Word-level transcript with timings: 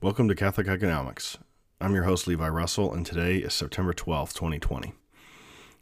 Welcome 0.00 0.28
to 0.28 0.36
Catholic 0.36 0.68
Economics. 0.68 1.38
I'm 1.80 1.92
your 1.92 2.04
host, 2.04 2.28
Levi 2.28 2.48
Russell, 2.48 2.94
and 2.94 3.04
today 3.04 3.38
is 3.38 3.52
September 3.52 3.92
12th, 3.92 4.32
2020. 4.34 4.92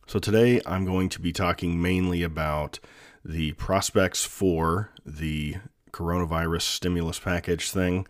So, 0.06 0.18
today 0.18 0.60
I'm 0.66 0.84
going 0.84 1.08
to 1.10 1.20
be 1.20 1.32
talking 1.32 1.80
mainly 1.80 2.22
about 2.22 2.78
the 3.24 3.52
prospects 3.52 4.22
for 4.22 4.90
the 5.06 5.56
coronavirus 5.92 6.60
stimulus 6.60 7.18
package 7.18 7.70
thing, 7.70 8.06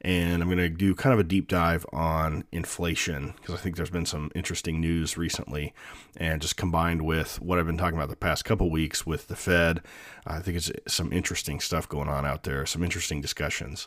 and 0.00 0.42
I'm 0.42 0.48
going 0.48 0.58
to 0.58 0.68
do 0.68 0.96
kind 0.96 1.14
of 1.14 1.20
a 1.20 1.24
deep 1.24 1.46
dive 1.46 1.86
on 1.92 2.42
inflation 2.50 3.34
because 3.36 3.54
I 3.54 3.58
think 3.58 3.76
there's 3.76 3.90
been 3.90 4.06
some 4.06 4.32
interesting 4.34 4.80
news 4.80 5.16
recently, 5.16 5.72
and 6.16 6.42
just 6.42 6.56
combined 6.56 7.02
with 7.02 7.40
what 7.40 7.60
I've 7.60 7.66
been 7.66 7.78
talking 7.78 7.96
about 7.96 8.08
the 8.08 8.16
past 8.16 8.44
couple 8.44 8.68
weeks 8.68 9.06
with 9.06 9.28
the 9.28 9.36
Fed, 9.36 9.82
I 10.26 10.40
think 10.40 10.56
it's 10.56 10.72
some 10.88 11.12
interesting 11.12 11.60
stuff 11.60 11.88
going 11.88 12.08
on 12.08 12.26
out 12.26 12.42
there, 12.42 12.66
some 12.66 12.82
interesting 12.82 13.20
discussions. 13.20 13.86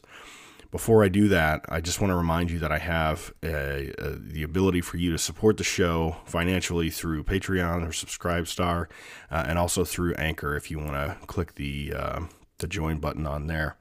Before 0.72 1.04
I 1.04 1.08
do 1.08 1.28
that, 1.30 1.66
I 1.68 1.82
just 1.82 2.00
want 2.00 2.12
to 2.12 2.16
remind 2.16 2.52
you 2.52 2.60
that 2.60 2.72
I 2.72 2.78
have 2.78 3.34
a, 3.42 3.92
a, 3.98 4.12
the 4.12 4.44
ability 4.44 4.82
for 4.82 4.98
you 4.98 5.12
to 5.12 5.18
support 5.18 5.58
the 5.58 5.64
show 5.64 6.18
financially 6.26 6.92
through 6.92 7.24
Patreon 7.24 7.84
or 7.84 7.90
Subscribestar, 7.90 8.86
uh, 9.32 9.46
and 9.48 9.58
also 9.58 9.84
through 9.84 10.14
Anchor 10.14 10.56
if 10.56 10.70
you 10.70 10.78
want 10.78 10.92
to 10.92 11.18
click 11.26 11.56
the 11.56 11.94
uh, 11.96 12.20
the 12.60 12.68
join 12.68 13.00
button 13.00 13.26
on 13.26 13.48
there. 13.48 13.78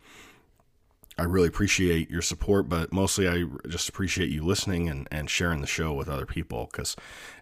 I 1.19 1.25
really 1.25 1.49
appreciate 1.49 2.11
your 2.11 2.23
support, 2.23 2.69
but 2.69 2.93
mostly 2.93 3.29
I 3.29 3.45
just 3.69 3.89
appreciate 3.89 4.31
you 4.31 4.45
listening 4.45 4.89
and, 4.89 5.09
and 5.11 5.29
sharing 5.29 5.61
the 5.61 5.67
show 5.67 5.93
with 5.93 6.09
other 6.09 6.27
people 6.27 6.69
because 6.71 6.95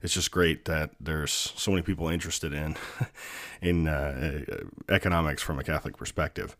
it's 0.02 0.14
just 0.14 0.30
great 0.30 0.64
that 0.64 0.92
there's 0.98 1.30
so 1.30 1.70
many 1.70 1.82
people 1.82 2.08
interested 2.08 2.54
in 2.54 2.76
in 3.60 3.86
uh, 3.86 4.40
economics 4.88 5.42
from 5.42 5.58
a 5.58 5.62
Catholic 5.62 5.96
perspective. 5.96 6.56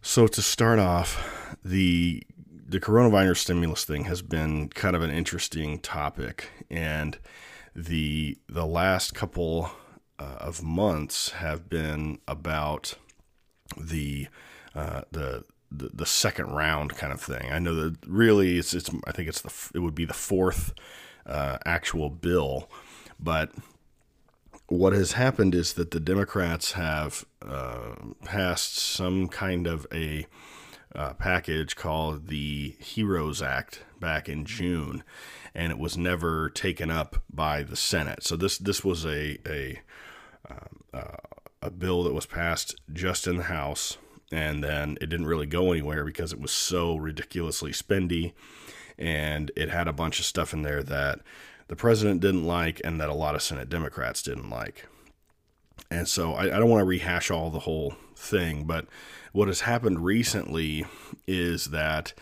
So 0.00 0.26
to 0.26 0.42
start 0.42 0.78
off, 0.78 1.56
the 1.64 2.22
the 2.50 2.80
coronavirus 2.80 3.38
stimulus 3.38 3.84
thing 3.84 4.04
has 4.04 4.22
been 4.22 4.68
kind 4.68 4.94
of 4.94 5.02
an 5.02 5.10
interesting 5.10 5.80
topic, 5.80 6.50
and 6.70 7.18
the 7.74 8.38
the 8.48 8.66
last 8.66 9.14
couple 9.14 9.70
uh, 10.18 10.36
of 10.40 10.62
months 10.62 11.30
have 11.30 11.68
been 11.68 12.18
about 12.28 12.94
the 13.76 14.28
uh, 14.74 15.02
the 15.10 15.44
the, 15.70 15.90
the 15.92 16.06
second 16.06 16.46
round 16.52 16.96
kind 16.96 17.12
of 17.12 17.20
thing. 17.20 17.50
I 17.52 17.58
know 17.58 17.74
that 17.74 17.96
really 18.06 18.58
it's 18.58 18.74
it's 18.74 18.90
I 19.06 19.12
think 19.12 19.28
it's 19.28 19.42
the 19.42 19.52
it 19.74 19.80
would 19.80 19.94
be 19.94 20.04
the 20.04 20.14
fourth 20.14 20.74
uh, 21.26 21.58
actual 21.66 22.08
bill, 22.08 22.70
but 23.18 23.52
what 24.68 24.92
has 24.92 25.12
happened 25.12 25.54
is 25.54 25.72
that 25.74 25.90
the 25.90 26.00
Democrats 26.00 26.72
have 26.72 27.24
uh, 27.42 27.94
passed 28.24 28.76
some 28.76 29.26
kind 29.26 29.66
of 29.66 29.86
a 29.92 30.26
uh, 30.94 31.14
package 31.14 31.74
called 31.74 32.28
the 32.28 32.76
HEROES 32.78 33.42
Act 33.42 33.82
back 33.98 34.28
in 34.28 34.44
June, 34.44 35.02
and 35.54 35.72
it 35.72 35.78
was 35.78 35.96
never 35.96 36.50
taken 36.50 36.90
up 36.90 37.22
by 37.30 37.62
the 37.62 37.76
Senate. 37.76 38.22
So 38.22 38.36
this 38.36 38.58
this 38.58 38.84
was 38.84 39.04
a 39.06 39.38
a 39.46 39.80
um, 40.50 40.80
uh, 40.92 41.16
a 41.62 41.70
bill 41.70 42.04
that 42.04 42.14
was 42.14 42.26
passed 42.26 42.76
just 42.92 43.26
in 43.26 43.38
the 43.38 43.44
House, 43.44 43.96
and 44.30 44.62
then 44.62 44.98
it 45.00 45.06
didn't 45.06 45.26
really 45.26 45.46
go 45.46 45.72
anywhere 45.72 46.04
because 46.04 46.32
it 46.32 46.40
was 46.40 46.52
so 46.52 46.96
ridiculously 46.96 47.72
spendy, 47.72 48.32
and 48.98 49.50
it 49.56 49.70
had 49.70 49.88
a 49.88 49.92
bunch 49.94 50.18
of 50.18 50.26
stuff 50.26 50.52
in 50.52 50.62
there 50.62 50.82
that 50.82 51.20
the 51.68 51.76
president 51.76 52.20
didn't 52.20 52.46
like 52.46 52.80
and 52.84 53.00
that 53.00 53.08
a 53.08 53.14
lot 53.14 53.34
of 53.34 53.42
Senate 53.42 53.68
Democrats 53.68 54.22
didn't 54.22 54.50
like. 54.50 54.86
And 55.90 56.08
so 56.08 56.34
I, 56.34 56.44
I 56.44 56.58
don't 56.58 56.68
want 56.68 56.80
to 56.80 56.86
rehash 56.86 57.30
all 57.30 57.50
the 57.50 57.60
whole 57.60 57.94
thing, 58.16 58.64
but 58.64 58.86
what 59.32 59.48
has 59.48 59.60
happened 59.60 60.04
recently 60.04 60.84
is 61.26 61.66
that 61.66 62.12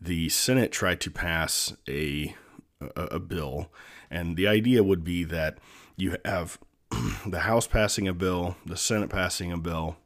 the 0.00 0.28
Senate 0.28 0.72
tried 0.72 1.00
to 1.02 1.10
pass 1.10 1.72
a, 1.88 2.34
a, 2.80 3.02
a 3.02 3.20
bill, 3.20 3.70
and 4.10 4.36
the 4.36 4.46
idea 4.46 4.82
would 4.82 5.04
be 5.04 5.24
that 5.24 5.58
you 5.96 6.16
have 6.24 6.58
the 7.26 7.40
House 7.40 7.66
passing 7.66 8.08
a 8.08 8.12
bill, 8.12 8.56
the 8.66 8.76
Senate 8.76 9.10
passing 9.10 9.52
a 9.52 9.56
bill, 9.56 9.96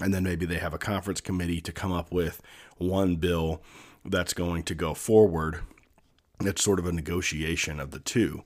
and 0.00 0.14
then 0.14 0.24
maybe 0.24 0.46
they 0.46 0.58
have 0.58 0.74
a 0.74 0.78
conference 0.78 1.20
committee 1.20 1.60
to 1.60 1.72
come 1.72 1.92
up 1.92 2.12
with 2.12 2.40
one 2.78 3.16
bill 3.16 3.62
that's 4.04 4.32
going 4.32 4.62
to 4.64 4.74
go 4.74 4.94
forward 4.94 5.60
it's 6.40 6.62
sort 6.62 6.78
of 6.78 6.86
a 6.86 6.92
negotiation 6.92 7.80
of 7.80 7.90
the 7.90 8.00
two. 8.00 8.44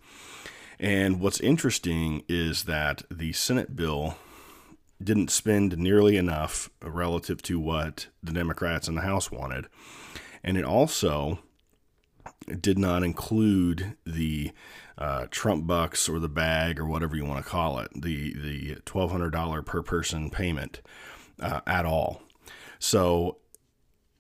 And 0.79 1.21
what's 1.21 1.41
interesting 1.41 2.25
is 2.29 2.65
that 2.65 3.03
the 3.11 3.33
Senate 3.33 3.77
bill 3.77 4.17
didn't 5.03 5.31
spend 5.31 5.77
nearly 5.79 6.17
enough 6.17 6.71
relative 6.83 7.43
to 7.43 7.61
what 7.61 8.09
the 8.23 8.33
Democrats 8.33 8.89
in 8.89 8.95
the 8.95 9.03
House 9.03 9.31
wanted. 9.31 9.67
And 10.43 10.57
it 10.57 10.65
also 10.65 11.41
did 12.61 12.79
not 12.79 13.03
include 13.03 13.97
the 14.05 14.53
uh, 14.99 15.27
Trump 15.31 15.67
bucks 15.67 16.09
or 16.09 16.19
the 16.19 16.29
bag 16.29 16.79
or 16.79 16.87
whatever 16.87 17.17
you 17.17 17.25
want 17.25 17.45
to 17.45 17.51
call 17.51 17.79
it, 17.79 17.91
the, 17.95 18.35
the 18.35 18.77
$1,200 18.83 19.65
per 19.65 19.83
person 19.83 20.31
payment 20.31 20.81
uh, 21.41 21.61
at 21.67 21.85
all. 21.85 22.23
So 22.79 23.39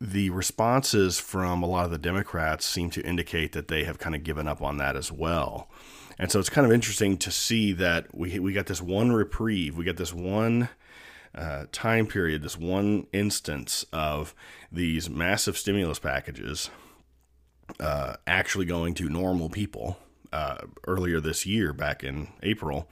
the 0.00 0.30
responses 0.30 1.18
from 1.18 1.62
a 1.62 1.66
lot 1.66 1.84
of 1.84 1.90
the 1.90 1.98
Democrats 1.98 2.66
seem 2.66 2.90
to 2.90 3.02
indicate 3.02 3.52
that 3.52 3.68
they 3.68 3.84
have 3.84 3.98
kind 3.98 4.14
of 4.14 4.24
given 4.24 4.48
up 4.48 4.60
on 4.60 4.78
that 4.78 4.96
as 4.96 5.10
well. 5.10 5.68
And 6.18 6.30
so 6.30 6.38
it's 6.38 6.50
kind 6.50 6.66
of 6.66 6.72
interesting 6.72 7.16
to 7.18 7.30
see 7.30 7.72
that 7.72 8.14
we 8.14 8.38
we 8.38 8.52
got 8.52 8.66
this 8.66 8.82
one 8.82 9.12
reprieve, 9.12 9.76
we 9.76 9.84
got 9.84 9.96
this 9.96 10.12
one 10.12 10.68
uh, 11.34 11.64
time 11.72 12.06
period, 12.06 12.42
this 12.42 12.58
one 12.58 13.06
instance 13.12 13.84
of 13.92 14.34
these 14.70 15.10
massive 15.10 15.56
stimulus 15.56 15.98
packages 15.98 16.70
uh, 17.80 18.14
actually 18.26 18.66
going 18.66 18.94
to 18.94 19.08
normal 19.08 19.48
people 19.48 19.98
uh, 20.32 20.58
earlier 20.86 21.20
this 21.20 21.46
year, 21.46 21.72
back 21.72 22.04
in 22.04 22.28
April, 22.42 22.88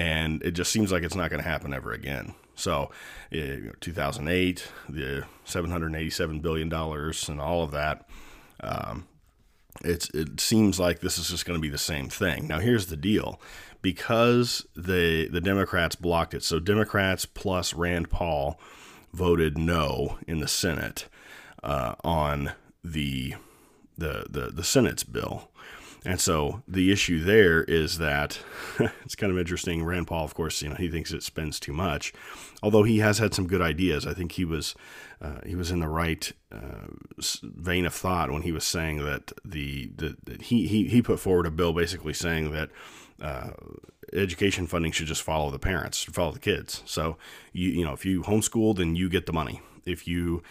and 0.00 0.42
it 0.42 0.52
just 0.52 0.72
seems 0.72 0.90
like 0.90 1.02
it's 1.02 1.14
not 1.14 1.28
going 1.28 1.42
to 1.42 1.48
happen 1.48 1.74
ever 1.74 1.92
again. 1.92 2.32
So, 2.54 2.90
uh, 3.34 3.72
2008, 3.80 4.66
the 4.88 5.24
787 5.44 6.40
billion 6.40 6.70
dollars, 6.70 7.28
and 7.28 7.38
all 7.38 7.62
of 7.62 7.70
that. 7.72 8.08
Um, 8.60 9.06
it's 9.84 10.08
it 10.10 10.40
seems 10.40 10.80
like 10.80 11.00
this 11.00 11.18
is 11.18 11.28
just 11.28 11.44
going 11.44 11.58
to 11.58 11.62
be 11.62 11.68
the 11.68 11.76
same 11.76 12.08
thing. 12.08 12.48
Now, 12.48 12.60
here's 12.60 12.86
the 12.86 12.96
deal: 12.96 13.40
because 13.82 14.66
the 14.74 15.28
the 15.28 15.40
Democrats 15.40 15.96
blocked 15.96 16.32
it, 16.32 16.42
so 16.42 16.58
Democrats 16.58 17.26
plus 17.26 17.74
Rand 17.74 18.08
Paul 18.08 18.58
voted 19.12 19.58
no 19.58 20.18
in 20.26 20.40
the 20.40 20.48
Senate 20.48 21.08
uh, 21.62 21.94
on 22.02 22.52
the 22.82 23.34
the 23.98 24.24
the 24.30 24.50
the 24.50 24.64
Senate's 24.64 25.04
bill. 25.04 25.50
And 26.04 26.18
so 26.18 26.62
the 26.66 26.90
issue 26.90 27.22
there 27.22 27.62
is 27.64 27.98
that 27.98 28.40
it's 29.04 29.14
kind 29.14 29.30
of 29.30 29.38
interesting. 29.38 29.84
Rand 29.84 30.06
Paul, 30.06 30.24
of 30.24 30.34
course, 30.34 30.62
you 30.62 30.70
know, 30.70 30.74
he 30.74 30.88
thinks 30.88 31.12
it 31.12 31.22
spends 31.22 31.60
too 31.60 31.72
much, 31.72 32.12
although 32.62 32.84
he 32.84 32.98
has 32.98 33.18
had 33.18 33.34
some 33.34 33.46
good 33.46 33.60
ideas. 33.60 34.06
I 34.06 34.14
think 34.14 34.32
he 34.32 34.44
was 34.44 34.74
uh, 35.20 35.40
he 35.44 35.54
was 35.54 35.70
in 35.70 35.80
the 35.80 35.88
right 35.88 36.32
uh, 36.50 36.88
vein 37.42 37.84
of 37.84 37.92
thought 37.92 38.30
when 38.30 38.42
he 38.42 38.52
was 38.52 38.64
saying 38.64 39.04
that 39.04 39.32
the, 39.44 39.90
the, 39.94 40.16
he, 40.40 40.66
he 40.66 40.88
he 40.88 41.02
put 41.02 41.20
forward 41.20 41.46
a 41.46 41.50
bill 41.50 41.72
basically 41.72 42.14
saying 42.14 42.50
that. 42.52 42.70
Uh, 43.20 43.50
education 44.14 44.66
funding 44.66 44.90
should 44.90 45.06
just 45.06 45.22
follow 45.22 45.50
the 45.50 45.58
parents, 45.58 46.02
follow 46.04 46.32
the 46.32 46.38
kids. 46.38 46.82
So 46.86 47.18
you 47.52 47.68
you 47.68 47.84
know 47.84 47.92
if 47.92 48.06
you 48.06 48.22
homeschool, 48.22 48.74
then 48.74 48.96
you 48.96 49.10
get 49.10 49.26
the 49.26 49.32
money. 49.32 49.60
If 49.84 50.08
you, 50.08 50.42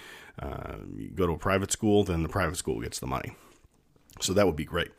uh, 0.42 0.75
you 0.95 1.10
go 1.10 1.25
to 1.25 1.34
a 1.34 1.38
private 1.38 1.72
school, 1.72 2.04
then 2.04 2.24
the 2.24 2.30
private 2.30 2.57
school 2.57 2.80
gets 2.80 3.00
the 3.00 3.07
money. 3.07 3.36
So 4.22 4.34
that 4.34 4.45
would 4.45 4.56
be 4.56 4.66
great. 4.66 4.92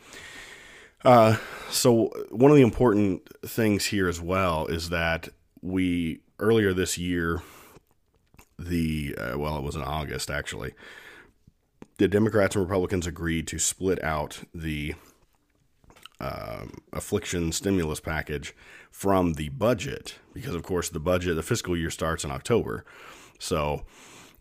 Uh, 1.05 1.37
so 1.71 2.13
one 2.31 2.51
of 2.51 2.57
the 2.57 2.63
important 2.63 3.23
things 3.47 3.87
here 3.87 4.09
as 4.09 4.21
well 4.21 4.67
is 4.67 4.91
that 4.91 5.29
we 5.63 6.21
earlier 6.39 6.75
this 6.75 6.99
year, 6.99 7.43
the 8.59 9.15
uh, 9.19 9.39
well, 9.39 9.57
it 9.57 9.63
was 9.63 9.77
in 9.77 9.83
August 9.83 10.31
actually. 10.31 10.75
The 11.99 12.09
Democrats 12.09 12.57
and 12.57 12.65
Republicans 12.65 13.07
agreed 13.07 13.47
to 13.49 13.59
split 13.59 14.03
out 14.03 14.41
the 14.55 14.95
um, 16.19 16.79
affliction 16.93 17.53
stimulus 17.53 18.01
package 18.01 18.55
from 18.91 19.35
the 19.35 19.49
budget 19.51 20.17
because, 20.33 20.55
of 20.55 20.63
course, 20.63 20.89
the 20.89 21.01
budget, 21.01 21.37
the 21.37 21.43
fiscal 21.43 21.77
year 21.77 21.91
starts 21.91 22.25
in 22.25 22.31
October. 22.31 22.85
So 23.39 23.85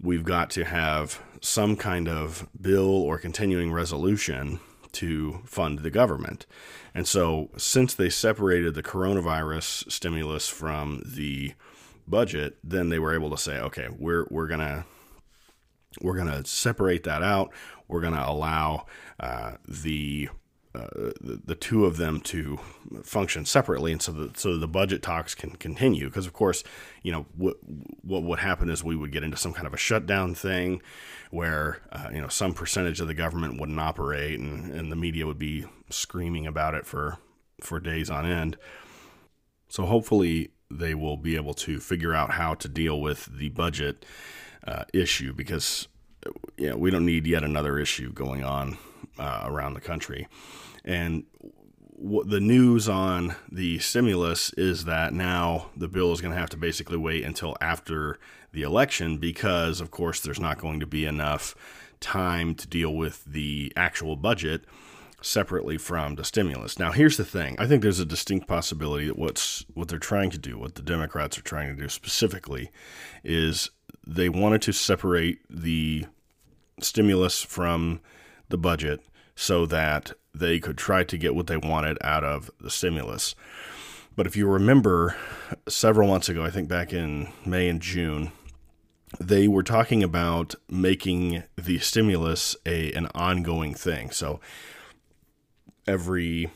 we've 0.02 0.24
got 0.24 0.50
to 0.52 0.66
have 0.66 1.22
some 1.42 1.76
kind 1.76 2.08
of 2.08 2.48
bill 2.60 2.90
or 2.90 3.18
continuing 3.18 3.72
resolution 3.72 4.60
to 4.94 5.42
fund 5.46 5.80
the 5.80 5.92
government. 5.92 6.46
And 6.94 7.08
so, 7.08 7.50
since 7.58 7.94
they 7.94 8.10
separated 8.10 8.74
the 8.74 8.84
coronavirus 8.84 9.92
stimulus 9.92 10.48
from 10.48 11.04
the 11.06 11.54
budget, 12.08 12.58
then 12.64 12.90
they 12.90 13.00
were 13.00 13.14
able 13.14 13.30
to 13.30 13.38
say, 13.38 13.60
okay, 13.60 13.88
we're 13.98 14.26
we're 14.30 14.48
gonna 14.48 14.86
we're 16.02 16.18
gonna 16.18 16.46
separate 16.46 17.04
that 17.04 17.24
out. 17.24 17.52
We're 17.88 18.02
gonna 18.02 18.26
allow 18.26 18.86
uh, 19.20 19.54
the 19.68 20.30
uh, 20.76 21.12
the, 21.20 21.56
two 21.56 21.86
of 21.86 21.98
them 21.98 22.22
to 22.22 22.60
function 23.04 23.44
separately, 23.44 23.92
and 23.92 24.04
so 24.04 24.12
the 24.12 24.32
so 24.36 24.56
the 24.56 24.68
budget 24.68 25.02
talks 25.02 25.34
can 25.34 25.52
continue. 25.52 26.06
Because 26.06 26.28
of 26.28 26.34
course, 26.34 26.64
you 27.02 27.12
know 27.12 27.26
what 27.36 27.58
what 28.04 28.22
would 28.22 28.38
happen 28.38 28.70
is 28.70 28.84
we 28.84 28.96
would 28.96 29.12
get 29.12 29.24
into 29.24 29.36
some 29.36 29.52
kind 29.52 29.66
of 29.66 29.74
a 29.74 29.78
shutdown 29.78 30.36
thing, 30.36 30.80
where 31.32 31.82
uh, 31.92 32.10
you 32.14 32.22
know 32.22 32.28
some 32.28 32.54
percentage 32.54 33.00
of 33.02 33.08
the 33.08 33.16
government 33.16 33.60
wouldn't 33.60 33.80
operate, 33.80 34.40
and, 34.40 34.72
and 34.72 34.92
the 34.92 34.96
media 34.96 35.26
would 35.26 35.40
be 35.40 35.66
screaming 35.90 36.46
about 36.46 36.76
it 36.76 36.86
for 36.86 37.18
for 37.62 37.80
days 37.80 38.12
on 38.12 38.28
end. 38.28 38.56
So 39.70 39.88
hopefully 39.88 40.52
they 40.70 40.94
will 40.94 41.18
be 41.18 41.36
able 41.36 41.56
to 41.56 41.80
figure 41.80 42.14
out 42.14 42.30
how 42.30 42.54
to 42.54 42.70
deal 42.70 43.02
with 43.02 43.26
the 43.26 43.50
budget 43.50 44.06
uh, 44.68 44.84
issue 44.94 45.34
because 45.34 45.88
you 46.58 46.70
know, 46.70 46.78
we 46.78 46.92
don't 46.92 47.08
need 47.08 47.26
yet 47.26 47.44
another 47.44 47.80
issue 47.80 48.14
going 48.14 48.44
on 48.44 48.78
uh, 49.18 49.44
around 49.46 49.74
the 49.74 49.82
country. 49.82 50.28
And 50.84 51.26
the 52.00 52.40
news 52.40 52.88
on 52.88 53.36
the 53.52 53.80
stimulus 53.80 54.54
is 54.54 54.86
that 54.86 55.14
now 55.14 55.70
the 55.76 55.88
bill 55.88 56.14
is 56.14 56.22
going 56.22 56.34
to 56.34 56.40
have 56.40 56.50
to 56.52 56.58
basically 56.58 56.98
wait 56.98 57.26
until 57.26 57.58
after 57.60 58.18
the 58.54 58.62
election 58.64 59.18
because, 59.18 59.82
of 59.82 59.92
course, 59.92 60.22
there's 60.22 60.40
not 60.40 60.58
going 60.58 60.80
to 60.80 60.88
be 60.88 61.06
enough 61.06 61.56
time 62.00 62.56
to 62.56 62.68
deal 62.68 62.96
with 62.96 63.26
the 63.26 63.74
actual 63.76 64.16
budget 64.16 64.64
separately 65.22 65.78
from 65.78 66.16
the 66.16 66.24
stimulus. 66.24 66.80
Now, 66.80 66.92
here's 66.92 67.18
the 67.18 67.26
thing. 67.26 67.58
I 67.60 67.68
think 67.68 67.82
there's 67.82 68.00
a 68.00 68.06
distinct 68.06 68.48
possibility 68.48 69.08
that 69.08 69.18
what's 69.18 69.66
what 69.74 69.90
they're 69.90 70.00
trying 70.00 70.30
to 70.32 70.38
do, 70.38 70.58
what 70.58 70.76
the 70.76 70.82
Democrats 70.82 71.38
are 71.38 71.42
trying 71.44 71.76
to 71.76 71.82
do 71.82 71.90
specifically, 71.90 72.72
is 73.24 73.70
they 74.08 74.30
wanted 74.30 74.62
to 74.64 74.72
separate 74.72 75.40
the 75.50 76.06
stimulus 76.80 77.44
from 77.44 78.00
the 78.50 78.58
budget 78.58 79.02
so 79.36 79.66
that 79.66 80.12
they 80.34 80.60
could 80.60 80.78
try 80.78 81.04
to 81.04 81.18
get 81.18 81.36
what 81.36 81.48
they 81.48 81.58
wanted 81.58 81.98
out 82.02 82.24
of 82.24 82.52
the 82.60 82.70
stimulus. 82.70 83.36
But 84.16 84.28
if 84.28 84.36
you 84.36 84.48
remember 84.48 85.16
several 85.68 86.10
months 86.10 86.28
ago, 86.28 86.44
I 86.44 86.50
think 86.50 86.68
back 86.68 86.92
in 86.92 87.30
May 87.46 87.70
and 87.70 87.82
June, 87.82 88.32
they 89.20 89.48
were 89.48 89.64
talking 89.64 90.04
about 90.04 90.56
making 90.70 91.44
the 91.56 91.80
stimulus 91.80 92.56
a 92.66 92.92
an 92.94 93.08
ongoing 93.16 93.74
thing. 93.74 94.12
So 94.12 94.40
every 95.88 96.52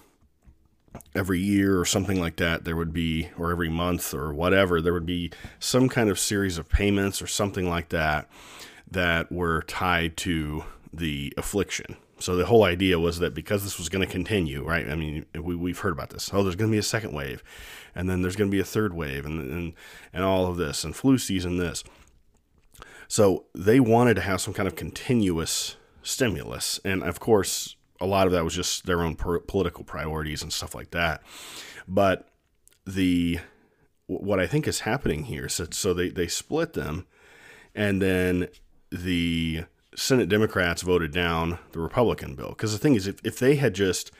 every 1.15 1.39
year 1.39 1.79
or 1.79 1.85
something 1.85 2.19
like 2.19 2.35
that 2.35 2.65
there 2.65 2.75
would 2.75 2.93
be 2.93 3.29
or 3.37 3.51
every 3.51 3.69
month 3.69 4.13
or 4.13 4.31
whatever 4.31 4.79
there 4.79 4.93
would 4.93 5.05
be 5.05 5.31
some 5.59 5.89
kind 5.89 6.09
of 6.09 6.19
series 6.19 6.57
of 6.59 6.69
payments 6.69 7.21
or 7.21 7.27
something 7.27 7.67
like 7.67 7.89
that 7.89 8.29
that 8.89 9.31
were 9.31 9.63
tied 9.63 10.15
to 10.15 10.63
the 10.93 11.33
affliction. 11.37 11.97
So 12.19 12.35
the 12.35 12.45
whole 12.45 12.63
idea 12.63 12.99
was 12.99 13.19
that 13.19 13.33
because 13.33 13.63
this 13.63 13.77
was 13.77 13.89
going 13.89 14.05
to 14.05 14.11
continue 14.11 14.63
right 14.63 14.87
i 14.87 14.95
mean 14.95 15.25
we, 15.35 15.55
we've 15.55 15.79
heard 15.79 15.93
about 15.93 16.11
this. 16.11 16.29
Oh 16.33 16.43
there's 16.43 16.55
going 16.55 16.69
to 16.69 16.75
be 16.75 16.79
a 16.79 16.83
second 16.83 17.13
wave 17.13 17.43
and 17.95 18.09
then 18.09 18.21
there's 18.21 18.35
going 18.35 18.49
to 18.49 18.55
be 18.55 18.61
a 18.61 18.65
third 18.65 18.93
wave 18.93 19.25
and, 19.25 19.51
and 19.51 19.73
and 20.13 20.23
all 20.23 20.47
of 20.47 20.57
this 20.57 20.83
and 20.83 20.95
flu 20.95 21.17
season 21.17 21.57
this. 21.57 21.83
So 23.07 23.45
they 23.53 23.79
wanted 23.79 24.13
to 24.15 24.21
have 24.21 24.39
some 24.39 24.53
kind 24.53 24.67
of 24.67 24.75
continuous 24.75 25.75
stimulus 26.03 26.79
and 26.85 27.03
of 27.03 27.19
course 27.19 27.75
a 27.99 28.05
lot 28.05 28.27
of 28.27 28.33
that 28.33 28.43
was 28.43 28.53
just 28.53 28.85
their 28.85 29.01
own 29.01 29.15
per- 29.15 29.39
political 29.39 29.83
priorities 29.83 30.43
and 30.43 30.51
stuff 30.51 30.75
like 30.75 30.91
that. 30.91 31.23
But 31.87 32.27
the 32.85 33.39
what 34.07 34.39
I 34.39 34.47
think 34.47 34.67
is 34.67 34.81
happening 34.81 35.23
here, 35.23 35.47
that 35.57 35.73
so 35.73 35.93
they, 35.93 36.09
they 36.09 36.27
split 36.27 36.73
them, 36.73 37.07
and 37.73 38.01
then 38.01 38.49
the 38.91 39.63
Senate 39.95 40.29
Democrats 40.29 40.81
voted 40.81 41.11
down 41.11 41.59
the 41.71 41.79
Republican 41.79 42.35
bill. 42.35 42.49
Because 42.49 42.73
the 42.73 42.79
thing 42.79 42.95
is, 42.95 43.07
if, 43.07 43.19
if 43.23 43.39
they 43.39 43.55
had 43.55 43.73
just 43.73 44.11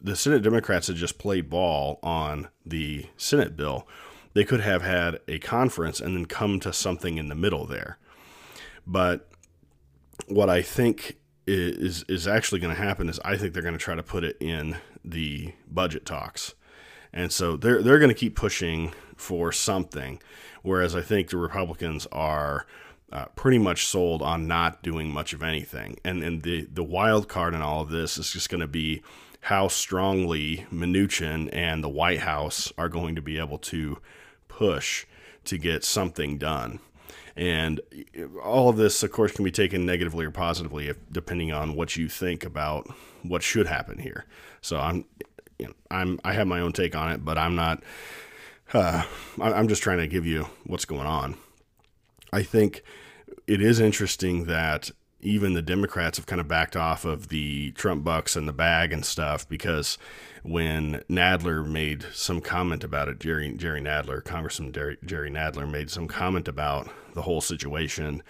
the 0.00 0.16
Senate 0.16 0.42
Democrats 0.42 0.86
had 0.86 0.96
just 0.96 1.18
played 1.18 1.50
ball 1.50 1.98
on 2.02 2.48
the 2.64 3.06
Senate 3.16 3.56
bill, 3.56 3.86
they 4.32 4.44
could 4.44 4.60
have 4.60 4.82
had 4.82 5.20
a 5.28 5.38
conference 5.38 6.00
and 6.00 6.16
then 6.16 6.26
come 6.26 6.60
to 6.60 6.72
something 6.72 7.18
in 7.18 7.28
the 7.28 7.34
middle 7.34 7.66
there. 7.66 7.98
But 8.86 9.28
what 10.26 10.48
I 10.48 10.62
think 10.62 11.18
is 11.46 12.04
is 12.04 12.28
actually 12.28 12.60
going 12.60 12.74
to 12.74 12.80
happen 12.80 13.08
is 13.08 13.18
I 13.24 13.36
think 13.36 13.52
they're 13.52 13.62
going 13.62 13.74
to 13.74 13.78
try 13.78 13.94
to 13.94 14.02
put 14.02 14.24
it 14.24 14.36
in 14.40 14.76
the 15.04 15.52
budget 15.68 16.06
talks, 16.06 16.54
and 17.12 17.32
so 17.32 17.56
they're 17.56 17.82
they're 17.82 17.98
going 17.98 18.10
to 18.10 18.14
keep 18.14 18.36
pushing 18.36 18.92
for 19.16 19.52
something, 19.52 20.20
whereas 20.62 20.94
I 20.94 21.02
think 21.02 21.28
the 21.28 21.36
Republicans 21.36 22.06
are. 22.12 22.66
Uh, 23.12 23.24
pretty 23.34 23.58
much 23.58 23.86
sold 23.86 24.22
on 24.22 24.46
not 24.46 24.82
doing 24.84 25.10
much 25.10 25.32
of 25.32 25.42
anything, 25.42 25.98
and 26.04 26.22
and 26.22 26.42
the 26.42 26.64
the 26.72 26.84
wild 26.84 27.28
card 27.28 27.54
in 27.54 27.60
all 27.60 27.82
of 27.82 27.90
this 27.90 28.16
is 28.16 28.32
just 28.32 28.48
going 28.48 28.60
to 28.60 28.68
be 28.68 29.02
how 29.42 29.68
strongly 29.68 30.66
Mnuchin 30.72 31.48
and 31.52 31.82
the 31.82 31.88
White 31.88 32.20
House 32.20 32.72
are 32.76 32.88
going 32.88 33.14
to 33.16 33.22
be 33.22 33.38
able 33.38 33.58
to 33.58 33.98
push 34.48 35.06
to 35.44 35.58
get 35.58 35.82
something 35.82 36.38
done. 36.38 36.78
And 37.36 37.80
all 38.44 38.68
of 38.68 38.76
this, 38.76 39.02
of 39.02 39.12
course, 39.12 39.32
can 39.32 39.44
be 39.44 39.50
taken 39.50 39.86
negatively 39.86 40.26
or 40.26 40.30
positively, 40.30 40.88
if, 40.88 40.98
depending 41.10 41.52
on 41.52 41.74
what 41.74 41.96
you 41.96 42.08
think 42.08 42.44
about 42.44 42.86
what 43.22 43.42
should 43.42 43.66
happen 43.66 43.98
here. 43.98 44.26
So 44.60 44.78
I'm, 44.78 45.04
you 45.58 45.66
know, 45.66 45.72
I'm, 45.90 46.20
I 46.22 46.34
have 46.34 46.46
my 46.46 46.60
own 46.60 46.72
take 46.72 46.94
on 46.94 47.10
it, 47.12 47.24
but 47.24 47.38
I'm 47.38 47.54
not. 47.54 47.82
Uh, 48.72 49.04
I'm 49.40 49.68
just 49.68 49.82
trying 49.82 49.98
to 49.98 50.06
give 50.06 50.26
you 50.26 50.46
what's 50.64 50.84
going 50.84 51.06
on. 51.06 51.36
I 52.32 52.42
think 52.42 52.82
it 53.46 53.60
is 53.60 53.80
interesting 53.80 54.44
that 54.44 54.90
even 55.22 55.52
the 55.52 55.62
Democrats 55.62 56.16
have 56.16 56.26
kind 56.26 56.40
of 56.40 56.48
backed 56.48 56.76
off 56.76 57.04
of 57.04 57.28
the 57.28 57.72
Trump 57.72 58.04
bucks 58.04 58.36
and 58.36 58.48
the 58.48 58.52
bag 58.52 58.92
and 58.92 59.04
stuff 59.04 59.48
because 59.48 59.98
when 60.42 61.02
Nadler 61.10 61.66
made 61.66 62.06
some 62.12 62.40
comment 62.40 62.84
about 62.84 63.08
it, 63.08 63.20
Jerry 63.20 63.52
Jerry 63.54 63.80
Nadler, 63.80 64.24
Congressman 64.24 64.72
Jerry, 64.72 64.96
Jerry 65.04 65.30
Nadler 65.30 65.70
made 65.70 65.90
some 65.90 66.08
comment 66.08 66.48
about 66.48 66.88
the 67.14 67.22
whole 67.22 67.40
situation. 67.40 68.22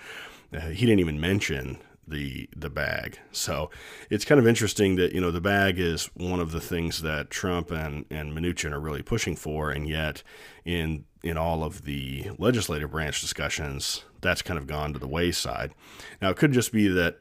Uh, 0.53 0.71
he 0.71 0.87
didn't 0.87 1.01
even 1.01 1.21
mention 1.21 1.79
the 2.11 2.49
the 2.57 2.71
bag. 2.71 3.19
So 3.33 3.71
it's 4.11 4.25
kind 4.25 4.39
of 4.39 4.47
interesting 4.47 4.97
that 4.97 5.13
you 5.13 5.21
know 5.21 5.31
the 5.31 5.41
bag 5.41 5.79
is 5.79 6.11
one 6.15 6.41
of 6.41 6.53
the 6.53 6.61
things 6.61 7.03
that 7.03 7.31
Trump 7.31 7.71
and 7.71 8.05
and 8.11 8.37
Mnuchin 8.37 8.73
are 8.73 8.81
really 8.81 9.03
pushing 9.03 9.37
for, 9.37 9.71
and 9.71 9.89
yet 9.89 10.23
in 10.65 11.05
in 11.23 11.37
all 11.37 11.65
of 11.65 11.85
the 11.85 12.31
legislative 12.39 12.91
branch 12.91 13.21
discussions, 13.21 14.05
that's 14.21 14.43
kind 14.43 14.59
of 14.59 14.67
gone 14.67 14.93
to 14.93 14.99
the 14.99 15.09
wayside. 15.09 15.73
Now 16.21 16.31
it 16.31 16.37
could 16.37 16.53
just 16.53 16.73
be 16.73 16.89
that 16.89 17.17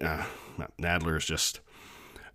uh, 0.00 0.24
Nadler 0.78 1.16
is 1.16 1.24
just 1.24 1.60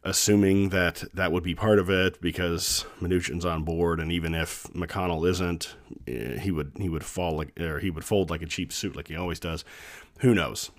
assuming 0.03 0.70
that 0.70 1.03
that 1.13 1.32
would 1.32 1.44
be 1.44 1.53
part 1.56 1.77
of 1.77 1.89
it 1.89 2.22
because 2.22 2.86
Mnuchin's 3.01 3.46
on 3.46 3.63
board, 3.63 4.00
and 4.00 4.12
even 4.12 4.34
if 4.34 4.63
McConnell 4.74 5.27
isn't, 5.29 5.75
eh, 6.08 6.39
he 6.39 6.51
would 6.51 6.72
he 6.77 6.89
would 6.89 7.03
fall 7.03 7.36
like 7.36 7.60
or 7.60 7.79
he 7.79 7.89
would 7.89 8.06
fold 8.06 8.29
like 8.29 8.41
a 8.41 8.46
cheap 8.46 8.72
suit 8.72 8.96
like 8.96 9.08
he 9.08 9.15
always 9.15 9.39
does. 9.39 9.65
Who 10.20 10.34
knows? 10.34 10.72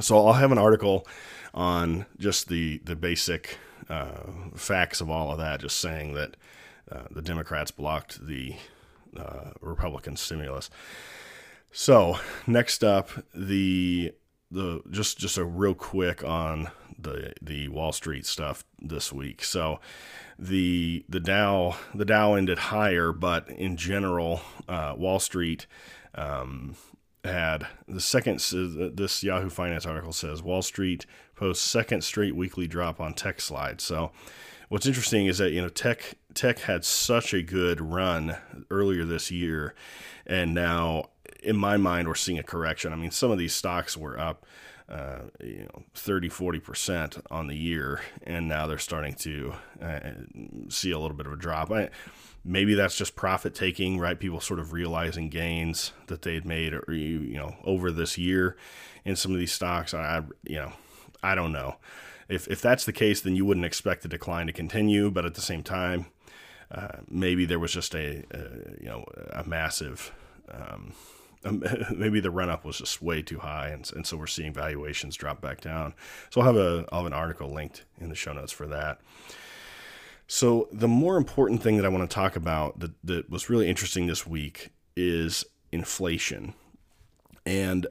So 0.00 0.26
I'll 0.26 0.32
have 0.34 0.52
an 0.52 0.58
article 0.58 1.06
on 1.54 2.06
just 2.18 2.48
the 2.48 2.78
the 2.84 2.96
basic 2.96 3.58
uh, 3.88 4.22
facts 4.54 5.00
of 5.00 5.10
all 5.10 5.32
of 5.32 5.38
that, 5.38 5.60
just 5.60 5.78
saying 5.78 6.14
that 6.14 6.36
uh, 6.90 7.04
the 7.10 7.22
Democrats 7.22 7.70
blocked 7.70 8.26
the 8.26 8.54
uh, 9.16 9.50
Republican 9.60 10.16
stimulus. 10.16 10.70
So 11.70 12.18
next 12.46 12.82
up, 12.82 13.10
the 13.34 14.12
the 14.50 14.82
just 14.90 15.18
just 15.18 15.36
a 15.38 15.44
real 15.44 15.74
quick 15.74 16.24
on 16.24 16.70
the 16.98 17.32
the 17.42 17.68
Wall 17.68 17.92
Street 17.92 18.26
stuff 18.26 18.64
this 18.80 19.12
week. 19.12 19.44
So 19.44 19.80
the 20.38 21.04
the 21.08 21.20
Dow 21.20 21.76
the 21.94 22.04
Dow 22.04 22.34
ended 22.34 22.58
higher, 22.58 23.12
but 23.12 23.48
in 23.48 23.76
general, 23.76 24.40
uh, 24.68 24.94
Wall 24.96 25.18
Street 25.18 25.66
um, 26.14 26.76
had 27.24 27.66
the 27.86 28.00
second. 28.00 28.40
This 28.96 29.22
Yahoo 29.22 29.50
Finance 29.50 29.86
article 29.86 30.12
says 30.12 30.42
Wall 30.42 30.62
Street 30.62 31.06
posts 31.36 31.64
second 31.64 32.02
straight 32.02 32.34
weekly 32.34 32.66
drop 32.66 33.00
on 33.00 33.14
tech 33.14 33.40
slide. 33.40 33.80
So 33.80 34.12
what's 34.68 34.86
interesting 34.86 35.26
is 35.26 35.38
that 35.38 35.50
you 35.52 35.62
know 35.62 35.68
tech 35.68 36.14
tech 36.34 36.60
had 36.60 36.84
such 36.84 37.32
a 37.32 37.42
good 37.42 37.80
run 37.80 38.36
earlier 38.70 39.04
this 39.04 39.30
year, 39.30 39.74
and 40.26 40.54
now 40.54 41.10
in 41.42 41.56
my 41.56 41.76
mind 41.76 42.08
we're 42.08 42.14
seeing 42.14 42.38
a 42.38 42.42
correction. 42.42 42.92
I 42.92 42.96
mean, 42.96 43.10
some 43.10 43.30
of 43.30 43.38
these 43.38 43.54
stocks 43.54 43.96
were 43.96 44.18
up. 44.18 44.46
Uh, 44.88 45.22
you 45.40 45.60
know 45.60 45.84
30 45.94 46.28
40% 46.28 47.22
on 47.30 47.46
the 47.46 47.56
year 47.56 48.02
and 48.24 48.46
now 48.46 48.66
they're 48.66 48.76
starting 48.76 49.14
to 49.14 49.54
uh, 49.80 50.00
see 50.68 50.90
a 50.90 50.98
little 50.98 51.16
bit 51.16 51.24
of 51.24 51.32
a 51.32 51.36
drop 51.36 51.70
I, 51.70 51.88
maybe 52.44 52.74
that's 52.74 52.96
just 52.96 53.16
profit 53.16 53.54
taking, 53.54 53.98
right? 53.98 54.18
People 54.18 54.40
sort 54.40 54.60
of 54.60 54.72
realizing 54.72 55.28
gains 55.28 55.92
that 56.06 56.22
they 56.22 56.34
had 56.34 56.44
made, 56.44 56.74
or 56.74 56.84
you 56.92 57.36
know, 57.36 57.56
over 57.64 57.90
this 57.90 58.18
year 58.18 58.56
in 59.04 59.16
some 59.16 59.32
of 59.32 59.38
these 59.38 59.52
stocks. 59.52 59.94
I, 59.94 60.22
you 60.44 60.56
know, 60.56 60.72
I 61.22 61.34
don't 61.34 61.52
know. 61.52 61.76
If 62.28 62.48
if 62.48 62.60
that's 62.60 62.84
the 62.84 62.92
case, 62.92 63.20
then 63.20 63.36
you 63.36 63.44
wouldn't 63.44 63.66
expect 63.66 64.02
the 64.02 64.08
decline 64.08 64.46
to 64.46 64.52
continue. 64.52 65.10
But 65.10 65.26
at 65.26 65.34
the 65.34 65.40
same 65.40 65.62
time, 65.62 66.06
uh, 66.70 66.98
maybe 67.08 67.44
there 67.44 67.58
was 67.58 67.72
just 67.72 67.94
a, 67.94 68.24
a 68.30 68.80
you 68.80 68.86
know 68.86 69.04
a 69.32 69.44
massive 69.44 70.12
um, 70.50 70.92
maybe 71.94 72.20
the 72.20 72.30
run 72.30 72.50
up 72.50 72.64
was 72.64 72.78
just 72.78 73.02
way 73.02 73.20
too 73.22 73.40
high, 73.40 73.68
and, 73.68 73.90
and 73.94 74.06
so 74.06 74.16
we're 74.16 74.26
seeing 74.26 74.52
valuations 74.52 75.16
drop 75.16 75.40
back 75.40 75.60
down. 75.60 75.94
So 76.30 76.40
I'll 76.40 76.46
have 76.46 76.56
a 76.56 76.84
I'll 76.92 77.00
have 77.00 77.06
an 77.06 77.12
article 77.12 77.52
linked 77.52 77.84
in 78.00 78.08
the 78.08 78.14
show 78.14 78.32
notes 78.32 78.52
for 78.52 78.66
that. 78.68 79.00
So 80.34 80.66
the 80.72 80.88
more 80.88 81.18
important 81.18 81.62
thing 81.62 81.76
that 81.76 81.84
I 81.84 81.90
want 81.90 82.08
to 82.08 82.14
talk 82.14 82.36
about 82.36 82.80
that, 82.80 82.92
that 83.04 83.28
was 83.28 83.50
really 83.50 83.68
interesting 83.68 84.06
this 84.06 84.26
week 84.26 84.70
is 84.96 85.44
inflation, 85.70 86.54
and 87.44 87.86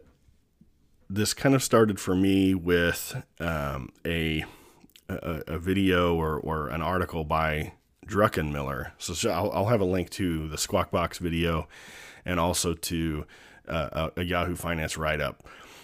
this 1.08 1.36
kind 1.36 1.54
of 1.54 1.62
started 1.62 2.00
for 2.00 2.16
me 2.16 2.56
with 2.56 3.24
um, 3.40 3.92
a, 4.04 4.44
a, 5.08 5.44
a 5.50 5.60
video 5.60 6.16
or 6.16 6.40
or 6.40 6.70
an 6.70 6.82
article 6.82 7.24
by 7.24 7.74
Druckenmiller. 8.08 8.94
So 8.98 9.30
I'll, 9.30 9.52
I'll 9.52 9.68
have 9.68 9.80
a 9.80 9.86
link 9.86 10.10
to 10.10 10.48
the 10.48 10.58
Squawk 10.58 10.90
Box 10.90 11.20
video 11.20 11.68
and 12.26 12.40
also 12.40 12.74
to 12.74 13.28
uh, 13.68 14.10
a, 14.18 14.24
Yahoo 14.24 14.56
Finance 14.56 14.98
write 14.98 15.22
up. 15.22 15.44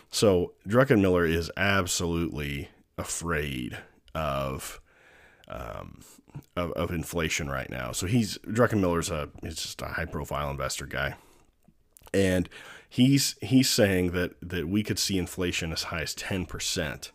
So 0.09 0.53
Druckenmiller 0.67 1.29
is 1.29 1.51
absolutely 1.55 2.69
afraid 2.97 3.77
of, 4.15 4.81
um, 5.47 6.01
of, 6.55 6.71
of 6.73 6.91
inflation 6.91 7.49
right 7.49 7.69
now. 7.69 7.91
So 7.91 8.07
he's 8.07 8.37
Druckenmiller's 8.39 9.09
a 9.09 9.29
he's 9.41 9.55
just 9.55 9.81
a 9.81 9.87
high 9.87 10.05
profile 10.05 10.49
investor 10.49 10.85
guy, 10.85 11.15
and 12.13 12.49
he's 12.89 13.35
he's 13.41 13.69
saying 13.69 14.11
that 14.11 14.35
that 14.41 14.67
we 14.67 14.83
could 14.83 14.99
see 14.99 15.17
inflation 15.17 15.71
as 15.71 15.83
high 15.83 16.01
as 16.01 16.13
ten 16.13 16.45
percent. 16.45 17.11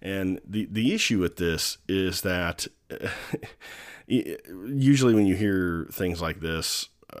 And 0.00 0.40
the 0.44 0.66
the 0.70 0.92
issue 0.94 1.20
with 1.20 1.36
this 1.36 1.78
is 1.88 2.22
that 2.22 2.66
usually 4.06 5.14
when 5.14 5.26
you 5.26 5.36
hear 5.36 5.86
things 5.92 6.20
like 6.20 6.40
this, 6.40 6.88
uh, 7.12 7.18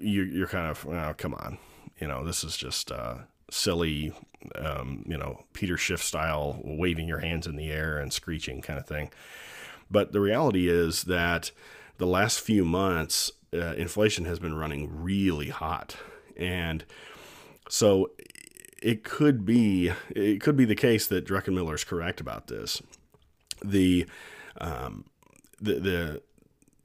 you, 0.00 0.22
you're 0.22 0.46
kind 0.46 0.70
of, 0.70 0.86
oh, 0.86 1.14
come 1.16 1.34
on, 1.34 1.58
you 1.98 2.06
know, 2.06 2.24
this 2.24 2.44
is 2.44 2.56
just 2.56 2.92
uh, 2.92 3.16
silly, 3.50 4.12
um, 4.56 5.04
you 5.06 5.16
know, 5.16 5.44
Peter 5.52 5.76
Schiff 5.76 6.02
style, 6.02 6.60
waving 6.64 7.08
your 7.08 7.18
hands 7.18 7.46
in 7.46 7.56
the 7.56 7.70
air 7.70 7.98
and 7.98 8.12
screeching 8.12 8.60
kind 8.60 8.78
of 8.78 8.86
thing. 8.86 9.10
But 9.90 10.12
the 10.12 10.20
reality 10.20 10.68
is 10.68 11.04
that 11.04 11.50
the 11.98 12.06
last 12.06 12.40
few 12.40 12.64
months, 12.64 13.32
uh, 13.52 13.74
inflation 13.74 14.24
has 14.24 14.38
been 14.38 14.56
running 14.56 15.02
really 15.02 15.48
hot, 15.48 15.96
and 16.36 16.84
so 17.68 18.10
it 18.82 19.04
could 19.04 19.44
be 19.44 19.92
it 20.10 20.40
could 20.40 20.56
be 20.56 20.64
the 20.64 20.74
case 20.76 21.06
that 21.08 21.26
Druckenmiller 21.26 21.74
is 21.74 21.84
correct 21.84 22.20
about 22.20 22.46
this. 22.46 22.80
The 23.64 24.06
um, 24.60 25.04
the 25.60 25.74
the 25.74 26.22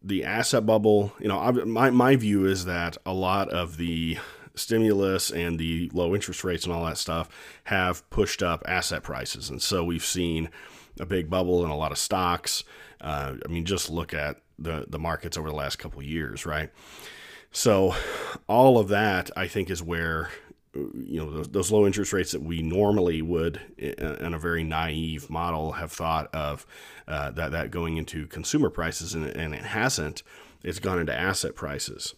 the 0.04 0.24
asset 0.24 0.66
bubble, 0.66 1.14
you 1.20 1.28
know, 1.28 1.52
my, 1.66 1.90
my 1.90 2.16
view 2.16 2.46
is 2.46 2.66
that 2.66 2.96
a 3.08 3.14
lot 3.14 3.50
of 3.50 3.78
the 3.78 4.20
stimulus 4.54 5.32
and 5.32 5.58
the 5.58 5.90
low 5.94 6.14
interest 6.14 6.44
rates 6.44 6.66
and 6.66 6.74
all 6.74 6.86
that 6.86 6.98
stuff 6.98 7.28
have 7.66 8.08
pushed 8.12 8.44
up 8.44 8.64
asset 8.68 9.02
prices. 9.02 9.50
And 9.50 9.62
so 9.62 9.84
we've 9.84 10.06
seen 10.06 10.50
a 11.00 11.06
big 11.08 11.30
bubble 11.30 11.66
in 11.66 11.72
a 11.72 11.76
lot 11.76 11.92
of 11.92 11.98
stocks. 11.98 12.64
Uh, 13.06 13.36
I 13.46 13.48
mean, 13.50 13.66
just 13.66 13.92
look 13.92 14.14
at 14.16 14.38
the, 14.58 14.86
the 14.90 14.98
markets 14.98 15.38
over 15.38 15.48
the 15.48 15.56
last 15.56 15.78
couple 15.78 16.02
years, 16.02 16.46
right? 16.46 16.72
So 17.52 17.96
all 18.48 18.80
of 18.80 18.88
that, 18.90 19.30
I 19.38 19.48
think, 19.48 19.70
is 19.70 19.82
where 19.84 20.32
you 20.74 21.24
know 21.24 21.32
those, 21.32 21.48
those, 21.50 21.72
low 21.72 21.86
interest 21.86 22.12
rates 22.12 22.34
that 22.34 22.42
we 22.42 22.62
normally 22.62 23.22
would 23.22 23.62
in 23.78 24.34
a 24.34 24.40
very 24.40 24.64
naive 24.64 25.30
model 25.30 25.74
have 25.74 25.92
thought 25.92 26.34
of 26.36 26.66
uh, 27.08 27.32
that 27.32 27.52
that 27.54 27.72
going 27.72 27.96
into 27.96 28.28
consumer 28.28 28.70
prices 28.70 29.14
and, 29.14 29.26
and 29.26 29.56
it 29.56 29.62
hasn't 29.62 30.22
it's 30.64 30.80
gone 30.80 31.00
into 31.00 31.18
asset 31.18 31.56
prices 31.56 32.14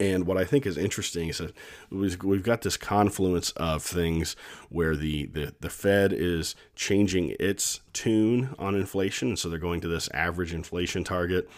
and 0.00 0.26
what 0.26 0.36
I 0.36 0.44
think 0.44 0.66
is 0.66 0.76
interesting 0.76 1.28
is 1.28 1.38
that 1.38 1.54
we've 1.90 2.42
got 2.42 2.62
this 2.62 2.76
confluence 2.76 3.50
of 3.52 3.82
things 3.82 4.36
where 4.68 4.96
the, 4.96 5.26
the, 5.26 5.54
the 5.60 5.70
Fed 5.70 6.12
is 6.12 6.54
changing 6.74 7.36
its 7.38 7.80
tune 7.92 8.54
on 8.58 8.74
inflation. 8.74 9.28
And 9.28 9.38
so 9.38 9.48
they're 9.48 9.58
going 9.58 9.80
to 9.82 9.88
this 9.88 10.08
average 10.12 10.52
inflation 10.52 11.04
target 11.04 11.48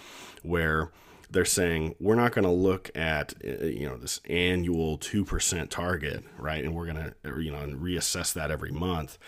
where 0.43 0.91
they're 1.31 1.45
saying 1.45 1.95
we're 1.99 2.15
not 2.15 2.33
going 2.33 2.45
to 2.45 2.51
look 2.51 2.89
at 2.95 3.35
uh, 3.45 3.65
you 3.65 3.89
know 3.89 3.97
this 3.97 4.21
annual 4.29 4.97
2% 4.97 5.69
target 5.71 6.25
right? 6.39 6.65
And 6.65 6.75
we're 6.75 6.87
going 6.87 7.13
to 7.25 7.43
you 7.43 7.51
know 7.51 7.67
reassess 7.67 8.33
that 8.35 8.51
every 8.51 8.71
month. 8.71 9.19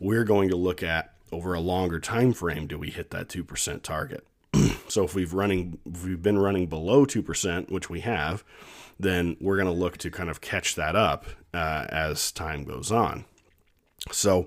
We're 0.00 0.24
going 0.24 0.48
to 0.48 0.56
look 0.56 0.82
at 0.82 1.12
over 1.30 1.52
a 1.54 1.60
longer 1.60 2.00
time 2.00 2.32
frame 2.32 2.66
do 2.66 2.78
we 2.78 2.90
hit 2.90 3.10
that 3.10 3.28
2% 3.28 3.82
target 3.82 4.26
so 4.88 5.04
if 5.04 5.14
we've 5.14 5.34
running 5.34 5.78
if 5.86 6.04
we've 6.04 6.22
been 6.22 6.38
running 6.38 6.66
below 6.66 7.04
2% 7.04 7.70
which 7.70 7.88
we 7.90 8.00
have 8.00 8.44
then 9.00 9.36
we're 9.40 9.56
going 9.56 9.66
to 9.66 9.72
look 9.72 9.96
to 9.98 10.10
kind 10.10 10.30
of 10.30 10.40
catch 10.40 10.74
that 10.74 10.94
up 10.94 11.26
uh, 11.54 11.86
as 11.88 12.30
time 12.32 12.64
goes 12.64 12.92
on 12.92 13.24
so 14.10 14.46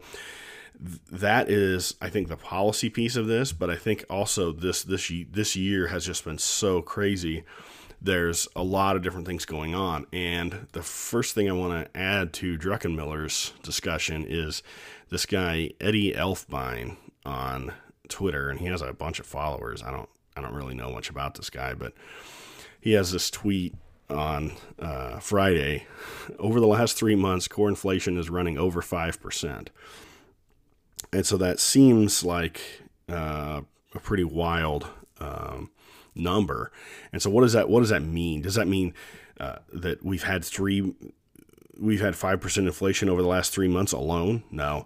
that 1.12 1.50
is 1.50 1.96
I 2.02 2.10
think 2.10 2.28
the 2.28 2.38
policy 2.38 2.90
piece 2.90 3.16
of 3.16 3.28
this, 3.28 3.54
but 3.54 3.70
I 3.70 3.76
think 3.76 4.06
also 4.10 4.52
this 4.52 4.84
this 4.84 5.12
this 5.32 5.56
year 5.56 5.88
has 5.88 6.06
just 6.06 6.24
been 6.24 6.38
so 6.38 6.82
crazy. 6.82 7.44
There's 8.02 8.48
a 8.56 8.64
lot 8.64 8.96
of 8.96 9.02
different 9.02 9.26
things 9.26 9.46
going 9.46 9.74
on, 9.74 10.06
and 10.12 10.68
the 10.74 10.84
first 10.84 11.34
thing 11.34 11.50
I 11.50 11.54
want 11.54 11.86
to 11.86 11.98
add 12.00 12.34
to 12.34 12.58
Druckenmiller's 12.58 13.54
discussion 13.64 14.26
is 14.28 14.62
this 15.10 15.26
guy 15.26 15.72
Eddy 15.80 16.14
Elfenbein 16.14 16.98
on 17.26 17.74
Twitter, 18.10 18.50
and 18.50 18.60
he 18.60 18.66
has 18.68 18.82
a 18.82 18.94
bunch 18.94 19.20
of 19.20 19.26
followers. 19.26 19.84
I 19.84 19.92
don't 19.92 20.10
I 20.36 20.42
don't 20.42 20.54
really 20.54 20.76
know 20.76 20.92
much 20.92 21.10
about 21.10 21.36
this 21.36 21.50
guy, 21.50 21.74
but 21.74 21.94
he 22.80 22.94
has 22.94 23.12
this 23.12 23.30
tweet 23.30 23.74
on 24.10 24.54
uh, 24.80 25.20
Friday. 25.20 25.88
Over 26.38 26.60
the 26.60 26.68
last 26.68 26.98
three 26.98 27.16
months, 27.16 27.48
core 27.48 27.70
inflation 27.70 28.18
is 28.18 28.30
running 28.30 28.58
over 28.58 28.82
five 28.82 29.22
percent 29.22 29.70
and 31.12 31.26
so 31.26 31.38
that 31.38 31.60
seems 31.60 32.24
like 32.24 32.62
uh, 33.10 33.62
a 33.94 34.00
pretty 34.00 34.24
wild 34.24 34.88
um, 35.20 35.72
number. 36.14 36.72
And 37.12 37.22
so, 37.22 37.30
what 37.30 37.42
does 37.42 37.54
that 37.54 37.70
what 37.70 37.80
does 37.80 37.90
that 37.90 38.02
mean? 38.02 38.42
Does 38.42 38.56
that 38.56 38.68
mean 38.68 38.94
uh, 39.40 39.58
that 39.72 40.04
we've 40.04 40.24
had 40.24 40.44
three 40.44 40.94
we've 41.80 42.02
had 42.02 42.16
five 42.16 42.42
percent 42.42 42.68
inflation 42.68 43.10
over 43.10 43.22
the 43.22 43.28
last 43.28 43.54
three 43.54 43.68
months 43.68 43.92
alone? 43.92 44.44
No. 44.52 44.86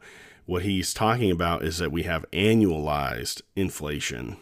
What 0.49 0.63
he's 0.63 0.95
talking 0.95 1.29
about 1.29 1.63
is 1.63 1.77
that 1.77 1.91
we 1.91 2.01
have 2.03 2.25
annualized 2.31 3.43
inflation 3.55 4.37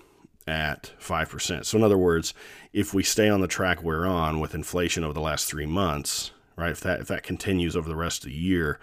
at 0.48 0.94
5%. 1.02 1.66
So, 1.66 1.78
in 1.78 1.84
other 1.84 1.98
words, 1.98 2.34
if 2.72 2.94
we 2.94 3.04
stay 3.04 3.28
on 3.28 3.42
the 3.42 3.48
track 3.48 3.84
we're 3.84 4.08
on 4.08 4.40
with 4.40 4.56
inflation 4.56 5.04
over 5.04 5.12
the 5.12 5.20
last 5.20 5.50
three 5.50 5.66
months, 5.66 6.32
right, 6.56 6.72
if 6.72 6.80
that, 6.80 7.02
if 7.02 7.10
that 7.10 7.24
continues 7.24 7.76
over 7.76 7.90
the 7.90 7.96
rest 7.98 8.24
of 8.24 8.30
the 8.30 8.38
year, 8.38 8.80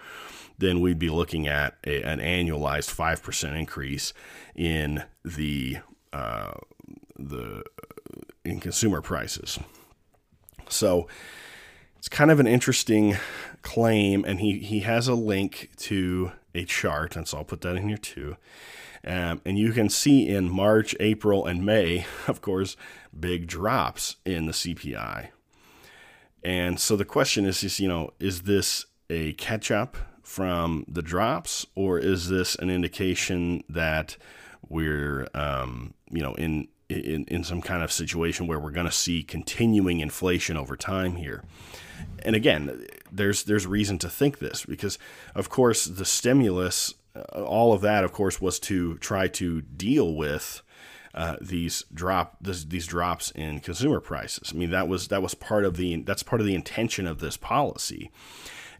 then 0.59 0.81
we'd 0.81 0.99
be 0.99 1.09
looking 1.09 1.47
at 1.47 1.75
a, 1.83 2.03
an 2.03 2.19
annualized 2.19 2.93
5% 2.93 3.57
increase 3.57 4.13
in 4.53 5.03
the 5.23 5.79
uh, 6.13 6.53
the 7.17 7.63
in 8.43 8.59
consumer 8.59 9.01
prices. 9.01 9.57
So 10.69 11.07
it's 11.97 12.07
kind 12.07 12.29
of 12.29 12.39
an 12.39 12.45
interesting 12.45 13.17
claim, 13.63 14.23
and 14.25 14.39
he, 14.41 14.59
he 14.59 14.81
has 14.81 15.07
a 15.07 15.15
link 15.15 15.71
to 15.77 16.31
a 16.55 16.65
chart, 16.65 17.15
and 17.15 17.27
so 17.27 17.37
I'll 17.37 17.43
put 17.43 17.61
that 17.61 17.75
in 17.75 17.87
here 17.87 17.97
too. 17.97 18.37
Um, 19.05 19.41
and 19.45 19.57
you 19.57 19.71
can 19.71 19.89
see 19.89 20.27
in 20.27 20.49
March, 20.49 20.95
April, 20.99 21.45
and 21.45 21.65
May, 21.65 22.05
of 22.27 22.41
course, 22.41 22.75
big 23.17 23.47
drops 23.47 24.15
in 24.25 24.47
the 24.47 24.51
CPI. 24.51 25.29
And 26.43 26.79
so 26.79 26.95
the 26.95 27.05
question 27.05 27.45
is, 27.45 27.63
is 27.63 27.79
you 27.79 27.87
know, 27.87 28.11
is 28.19 28.43
this 28.43 28.85
a 29.09 29.33
catch 29.33 29.71
up 29.71 29.97
from 30.23 30.85
the 30.87 31.03
drops, 31.03 31.65
or 31.75 31.99
is 31.99 32.29
this 32.29 32.55
an 32.55 32.69
indication 32.69 33.63
that 33.69 34.17
we're, 34.67 35.27
um, 35.35 35.93
you 36.09 36.21
know, 36.21 36.33
in, 36.35 36.67
in 36.89 37.25
in 37.25 37.43
some 37.43 37.61
kind 37.61 37.83
of 37.83 37.91
situation 37.91 38.47
where 38.47 38.59
we're 38.59 38.71
going 38.71 38.87
to 38.87 38.91
see 38.91 39.23
continuing 39.23 39.99
inflation 39.99 40.57
over 40.57 40.75
time 40.75 41.15
here? 41.15 41.43
And 42.23 42.35
again, 42.35 42.85
there's 43.11 43.43
there's 43.43 43.67
reason 43.67 43.97
to 43.99 44.09
think 44.09 44.39
this 44.39 44.65
because, 44.65 44.97
of 45.33 45.49
course, 45.49 45.85
the 45.85 46.05
stimulus, 46.05 46.93
uh, 47.15 47.43
all 47.43 47.73
of 47.73 47.81
that, 47.81 48.03
of 48.03 48.11
course, 48.11 48.41
was 48.41 48.59
to 48.61 48.97
try 48.97 49.27
to 49.29 49.61
deal 49.61 50.15
with. 50.15 50.61
Uh, 51.13 51.37
these 51.39 51.85
drop 51.93 52.35
this, 52.41 52.65
these 52.65 52.85
drops 52.85 53.31
in 53.31 53.61
consumer 53.61 54.01
prices. 54.01 54.51
I 54.53 54.57
mean 54.57 54.69
that 54.71 54.89
was 54.89 55.07
that 55.07 55.21
was 55.21 55.33
part 55.33 55.63
of 55.63 55.77
the 55.77 56.01
that's 56.01 56.23
part 56.23 56.41
of 56.41 56.45
the 56.45 56.55
intention 56.55 57.07
of 57.07 57.19
this 57.19 57.37
policy. 57.37 58.11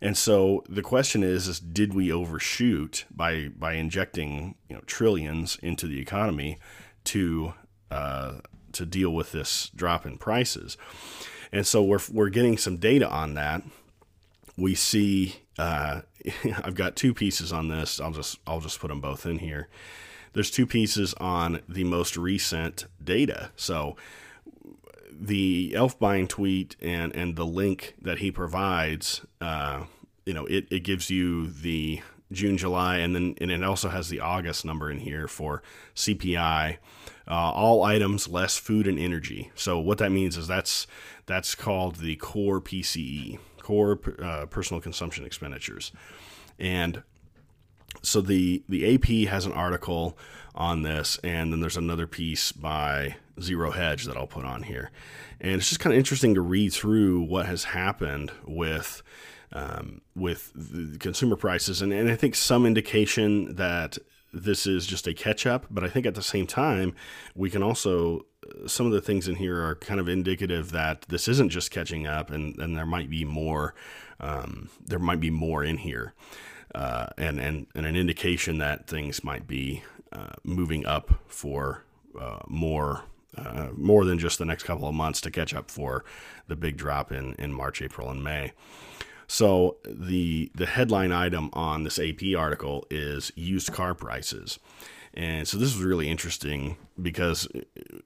And 0.01 0.17
so 0.17 0.63
the 0.67 0.81
question 0.81 1.23
is, 1.23 1.47
is 1.47 1.59
did 1.59 1.93
we 1.93 2.11
overshoot 2.11 3.05
by 3.09 3.47
by 3.47 3.73
injecting 3.73 4.55
you 4.69 4.75
know 4.75 4.81
trillions 4.85 5.57
into 5.61 5.87
the 5.87 5.99
economy 5.99 6.57
to 7.05 7.53
uh, 7.89 8.39
to 8.73 8.85
deal 8.85 9.11
with 9.11 9.31
this 9.31 9.71
drop 9.75 10.05
in 10.05 10.17
prices? 10.17 10.77
And 11.51 11.65
so 11.65 11.83
we're 11.83 11.99
we're 12.11 12.29
getting 12.29 12.57
some 12.57 12.77
data 12.77 13.09
on 13.09 13.33
that. 13.35 13.63
We 14.57 14.75
see 14.75 15.35
uh, 15.57 16.01
I've 16.63 16.75
got 16.75 16.95
two 16.95 17.13
pieces 17.13 17.51
on 17.51 17.67
this. 17.67 17.99
I'll 17.99 18.11
just 18.11 18.39
I'll 18.45 18.61
just 18.61 18.79
put 18.79 18.89
them 18.89 19.01
both 19.01 19.25
in 19.25 19.39
here. 19.39 19.67
There's 20.33 20.51
two 20.51 20.67
pieces 20.67 21.13
on 21.15 21.61
the 21.67 21.85
most 21.85 22.17
recent 22.17 22.85
data. 23.01 23.51
So 23.55 23.95
the 25.11 25.71
Elfenbein 25.75 26.27
tweet 26.27 26.75
and 26.81 27.15
and 27.15 27.35
the 27.35 27.45
link 27.45 27.95
that 28.01 28.19
he 28.19 28.31
provides, 28.31 29.25
uh, 29.39 29.85
you 30.25 30.33
know, 30.33 30.45
it, 30.45 30.67
it 30.69 30.81
gives 30.81 31.09
you 31.09 31.47
the 31.47 32.01
June, 32.31 32.57
July, 32.57 32.97
and 32.97 33.15
then 33.15 33.35
and 33.39 33.51
it 33.51 33.63
also 33.63 33.89
has 33.89 34.09
the 34.09 34.19
August 34.19 34.65
number 34.65 34.91
in 34.91 34.99
here 34.99 35.27
for 35.27 35.61
CPI. 35.95 36.77
Uh, 37.27 37.51
all 37.51 37.83
items 37.83 38.27
less 38.27 38.57
food 38.57 38.85
and 38.85 38.99
energy. 38.99 39.51
So 39.55 39.79
what 39.79 39.97
that 39.99 40.11
means 40.11 40.37
is 40.37 40.47
that's 40.47 40.85
that's 41.25 41.55
called 41.55 41.95
the 41.95 42.17
core 42.17 42.61
PCE, 42.61 43.39
core 43.65 43.99
uh, 44.21 44.45
personal 44.45 44.79
consumption 44.79 45.25
expenditures, 45.25 45.91
and 46.59 47.01
so 48.03 48.21
the 48.21 48.63
the 48.69 48.93
AP 48.93 49.27
has 49.29 49.47
an 49.47 49.53
article 49.53 50.15
on 50.53 50.83
this, 50.83 51.19
and 51.23 51.51
then 51.51 51.61
there's 51.61 51.75
another 51.75 52.05
piece 52.05 52.51
by 52.51 53.15
Zero 53.41 53.71
Hedge 53.71 54.05
that 54.05 54.15
I'll 54.15 54.27
put 54.27 54.45
on 54.45 54.63
here, 54.63 54.91
and 55.41 55.53
it's 55.55 55.69
just 55.69 55.81
kind 55.81 55.93
of 55.93 55.97
interesting 55.97 56.35
to 56.35 56.41
read 56.41 56.73
through 56.73 57.21
what 57.21 57.47
has 57.47 57.63
happened 57.63 58.31
with 58.45 59.01
um, 59.51 60.01
with 60.15 60.51
the 60.53 60.99
consumer 60.99 61.35
prices, 61.35 61.81
and, 61.81 61.91
and 61.91 62.07
I 62.07 62.15
think 62.15 62.35
some 62.35 62.67
indication 62.67 63.55
that 63.55 63.97
this 64.31 64.67
is 64.67 64.85
just 64.85 65.07
a 65.07 65.13
catch 65.13 65.47
up, 65.47 65.65
but 65.71 65.83
I 65.83 65.87
think 65.87 66.05
at 66.05 66.13
the 66.13 66.21
same 66.21 66.45
time, 66.45 66.93
we 67.33 67.49
can 67.49 67.63
also, 67.63 68.25
some 68.67 68.85
of 68.85 68.91
the 68.91 69.01
things 69.01 69.27
in 69.27 69.35
here 69.35 69.63
are 69.63 69.75
kind 69.75 69.99
of 69.99 70.07
indicative 70.07 70.71
that 70.71 71.03
this 71.03 71.27
isn't 71.27 71.49
just 71.49 71.71
catching 71.71 72.07
up 72.07 72.29
and, 72.29 72.57
and 72.59 72.77
there 72.77 72.85
might 72.85 73.09
be 73.09 73.25
more, 73.25 73.73
um, 74.19 74.69
there 74.83 74.99
might 74.99 75.19
be 75.19 75.29
more 75.29 75.63
in 75.63 75.77
here. 75.77 76.13
Uh, 76.73 77.07
and, 77.17 77.39
and, 77.39 77.67
and 77.73 77.85
an 77.85 77.95
indication 77.95 78.57
that 78.57 78.87
things 78.87 79.23
might 79.23 79.47
be 79.47 79.83
uh, 80.11 80.33
moving 80.43 80.85
up 80.85 81.21
for 81.27 81.83
uh, 82.19 82.39
more 82.47 83.03
uh, 83.37 83.67
more 83.75 84.05
than 84.05 84.17
just 84.17 84.39
the 84.39 84.45
next 84.45 84.63
couple 84.63 84.87
of 84.87 84.95
months 84.95 85.19
to 85.19 85.29
catch 85.29 85.53
up 85.53 85.69
for 85.69 86.05
the 86.47 86.55
big 86.55 86.77
drop 86.77 87.11
in, 87.11 87.33
in 87.33 87.51
March, 87.51 87.81
April, 87.81 88.09
and 88.09 88.23
May. 88.23 88.53
So 89.27 89.77
the 89.83 90.51
the 90.55 90.65
headline 90.65 91.11
item 91.11 91.49
on 91.53 91.83
this 91.83 91.99
AP 91.99 92.35
article 92.37 92.85
is 92.89 93.31
used 93.35 93.73
car 93.73 93.93
prices. 93.93 94.59
And 95.15 95.47
so 95.47 95.57
this 95.57 95.73
is 95.73 95.81
really 95.81 96.09
interesting 96.09 96.75
because 97.01 97.47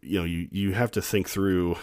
you 0.01 0.20
know 0.20 0.25
you, 0.25 0.48
you 0.51 0.74
have 0.74 0.92
to 0.92 1.01
think 1.01 1.28
through 1.28 1.75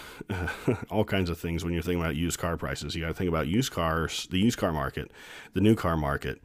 all 0.90 1.04
kinds 1.04 1.30
of 1.30 1.38
things 1.38 1.64
when 1.64 1.72
you're 1.72 1.82
thinking 1.82 2.00
about 2.00 2.14
used 2.14 2.38
car 2.38 2.56
prices. 2.56 2.94
You 2.94 3.02
got 3.02 3.08
to 3.08 3.14
think 3.14 3.28
about 3.28 3.48
used 3.48 3.72
cars, 3.72 4.28
the 4.30 4.38
used 4.38 4.58
car 4.58 4.72
market, 4.72 5.10
the 5.52 5.60
new 5.60 5.74
car 5.74 5.96
market, 5.96 6.40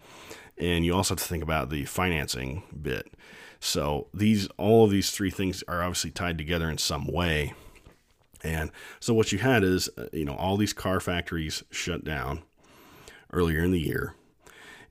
and 0.58 0.84
you 0.84 0.96
also 0.96 1.14
have 1.14 1.22
to 1.22 1.28
think 1.28 1.44
about 1.44 1.70
the 1.70 1.86
financing 1.86 2.64
bit. 2.82 3.14
So 3.60 4.08
these 4.16 4.48
all 4.58 4.86
of 4.86 4.90
these 4.90 5.12
three 5.12 5.30
things 5.30 5.64
are 5.68 5.84
obviously 5.84 6.10
tied 6.10 6.40
together 6.40 6.68
in 6.68 6.80
some 6.80 7.06
way. 7.06 7.54
And 8.44 8.72
so 9.00 9.14
what 9.14 9.32
you 9.32 9.38
had 9.38 9.64
is 9.64 9.90
uh, 9.96 10.08
you 10.12 10.26
know 10.26 10.36
all 10.36 10.58
these 10.58 10.74
car 10.74 11.00
factories 11.00 11.64
shut 11.70 12.04
down 12.04 12.42
earlier 13.32 13.64
in 13.64 13.70
the 13.70 13.80
year. 13.80 14.16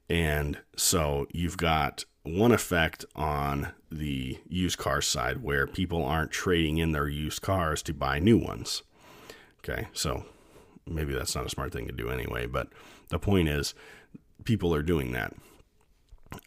And 0.08 0.58
so 0.76 1.26
you've 1.32 1.56
got 1.56 2.04
one 2.22 2.52
effect 2.52 3.04
on 3.16 3.72
the 3.90 4.38
used 4.48 4.78
car 4.78 5.00
side 5.00 5.42
where 5.42 5.66
people 5.66 6.04
aren't 6.04 6.30
trading 6.30 6.78
in 6.78 6.92
their 6.92 7.08
used 7.08 7.42
cars 7.42 7.82
to 7.82 7.94
buy 7.94 8.18
new 8.18 8.38
ones. 8.38 8.82
Okay, 9.58 9.88
so 9.92 10.24
maybe 10.86 11.12
that's 11.12 11.34
not 11.34 11.46
a 11.46 11.50
smart 11.50 11.72
thing 11.72 11.86
to 11.86 11.92
do 11.92 12.08
anyway, 12.08 12.46
but 12.46 12.68
the 13.08 13.18
point 13.18 13.48
is 13.48 13.74
people 14.44 14.74
are 14.74 14.82
doing 14.82 15.12
that 15.12 15.34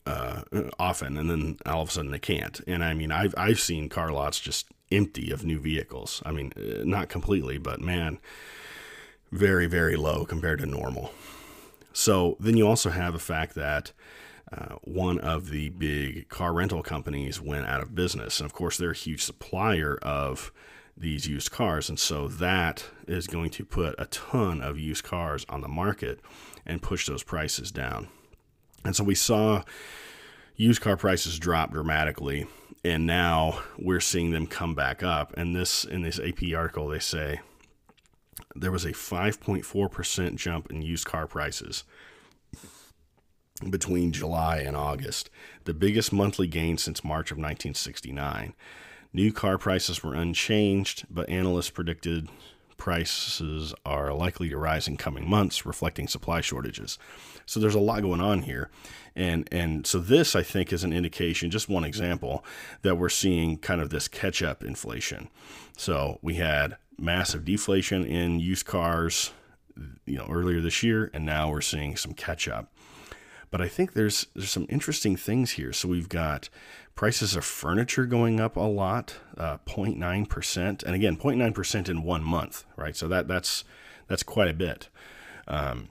uh, 0.05 0.41
often 0.79 1.17
and 1.17 1.29
then 1.29 1.57
all 1.65 1.81
of 1.81 1.89
a 1.89 1.91
sudden 1.91 2.11
they 2.11 2.19
can't. 2.19 2.61
And 2.67 2.83
I 2.83 2.93
mean, 2.93 3.11
I've, 3.11 3.33
I've 3.37 3.59
seen 3.59 3.89
car 3.89 4.11
lots 4.11 4.39
just 4.39 4.67
empty 4.91 5.31
of 5.31 5.45
new 5.45 5.59
vehicles. 5.59 6.21
I 6.25 6.31
mean, 6.31 6.53
uh, 6.57 6.83
not 6.83 7.09
completely, 7.09 7.57
but 7.57 7.81
man, 7.81 8.19
very, 9.31 9.65
very 9.65 9.95
low 9.95 10.25
compared 10.25 10.59
to 10.59 10.65
normal. 10.65 11.11
So 11.91 12.37
then 12.39 12.57
you 12.57 12.67
also 12.67 12.89
have 12.89 13.13
the 13.13 13.19
fact 13.19 13.55
that 13.55 13.91
uh, 14.53 14.75
one 14.83 15.19
of 15.19 15.49
the 15.49 15.69
big 15.69 16.29
car 16.29 16.53
rental 16.53 16.83
companies 16.83 17.41
went 17.41 17.65
out 17.65 17.81
of 17.81 17.95
business. 17.95 18.39
And 18.39 18.45
of 18.45 18.53
course, 18.53 18.77
they're 18.77 18.91
a 18.91 18.95
huge 18.95 19.23
supplier 19.23 19.97
of 20.01 20.51
these 20.95 21.27
used 21.27 21.51
cars. 21.51 21.89
And 21.89 21.97
so 21.97 22.27
that 22.27 22.85
is 23.07 23.25
going 23.25 23.49
to 23.51 23.65
put 23.65 23.95
a 23.97 24.05
ton 24.05 24.61
of 24.61 24.77
used 24.77 25.03
cars 25.03 25.45
on 25.49 25.61
the 25.61 25.67
market 25.67 26.19
and 26.65 26.81
push 26.81 27.07
those 27.07 27.23
prices 27.23 27.71
down. 27.71 28.09
And 28.85 28.95
so 28.95 29.03
we 29.03 29.15
saw 29.15 29.63
used 30.55 30.81
car 30.81 30.97
prices 30.97 31.39
drop 31.39 31.71
dramatically. 31.71 32.45
And 32.85 33.07
now 33.07 33.63
we're 33.79 34.01
seeing 34.01 34.31
them 34.31 34.45
come 34.45 34.75
back 34.75 35.01
up. 35.01 35.33
And 35.35 35.55
this, 35.55 35.83
in 35.83 36.03
this 36.03 36.19
AP 36.19 36.53
article, 36.55 36.89
they 36.89 36.99
say 36.99 37.39
there 38.55 38.71
was 38.71 38.85
a 38.85 38.91
5.4% 38.91 40.35
jump 40.35 40.69
in 40.69 40.81
used 40.81 41.05
car 41.05 41.25
prices 41.25 41.85
between 43.69 44.11
July 44.11 44.57
and 44.57 44.75
August, 44.75 45.29
the 45.65 45.73
biggest 45.73 46.13
monthly 46.13 46.47
gain 46.47 46.77
since 46.77 47.03
March 47.03 47.31
of 47.31 47.37
1969. 47.37 48.53
New 49.13 49.31
car 49.31 49.57
prices 49.57 50.03
were 50.03 50.15
unchanged, 50.15 51.05
but 51.09 51.29
analysts 51.29 51.69
predicted 51.69 52.29
prices 52.77 53.73
are 53.85 54.11
likely 54.13 54.49
to 54.49 54.57
rise 54.57 54.87
in 54.87 54.97
coming 54.97 55.29
months, 55.29 55.65
reflecting 55.65 56.07
supply 56.07 56.41
shortages. 56.41 56.97
So 57.45 57.59
there's 57.59 57.75
a 57.75 57.79
lot 57.79 58.01
going 58.01 58.19
on 58.19 58.41
here. 58.41 58.69
And 59.15 59.47
and 59.51 59.85
so 59.85 59.99
this 59.99 60.35
I 60.35 60.43
think 60.43 60.73
is 60.73 60.83
an 60.83 60.91
indication, 60.91 61.51
just 61.51 61.69
one 61.69 61.83
example, 61.83 62.43
that 62.81 62.95
we're 62.95 63.09
seeing 63.09 63.57
kind 63.57 63.79
of 63.79 63.89
this 63.89 64.07
catch 64.07 64.41
up 64.41 64.63
inflation. 64.63 65.29
So 65.77 66.19
we 66.21 66.35
had 66.35 66.77
massive 66.97 67.45
deflation 67.45 68.05
in 68.05 68.39
used 68.39 68.65
cars, 68.65 69.31
you 70.05 70.17
know, 70.17 70.27
earlier 70.29 70.59
this 70.59 70.83
year, 70.83 71.09
and 71.13 71.25
now 71.25 71.49
we're 71.49 71.61
seeing 71.61 71.95
some 71.95 72.13
catch 72.13 72.47
up. 72.47 72.72
But 73.53 73.61
I 73.61 73.67
think 73.67 73.93
there's 73.93 74.25
there's 74.33 74.49
some 74.49 74.65
interesting 74.67 75.15
things 75.15 75.51
here. 75.51 75.71
So 75.73 75.87
we've 75.87 76.09
got 76.09 76.49
prices 76.95 77.35
of 77.35 77.45
furniture 77.45 78.07
going 78.07 78.39
up 78.39 78.55
a 78.55 78.61
lot, 78.61 79.17
uh, 79.37 79.59
0.9 79.67 80.27
percent, 80.27 80.81
and 80.81 80.95
again 80.95 81.17
0.9 81.17 81.53
percent 81.53 81.87
in 81.87 82.01
one 82.01 82.23
month, 82.23 82.65
right? 82.75 82.95
So 82.95 83.07
that 83.09 83.27
that's 83.27 83.63
that's 84.07 84.23
quite 84.23 84.47
a 84.47 84.55
bit. 84.55 84.89
Um, 85.47 85.89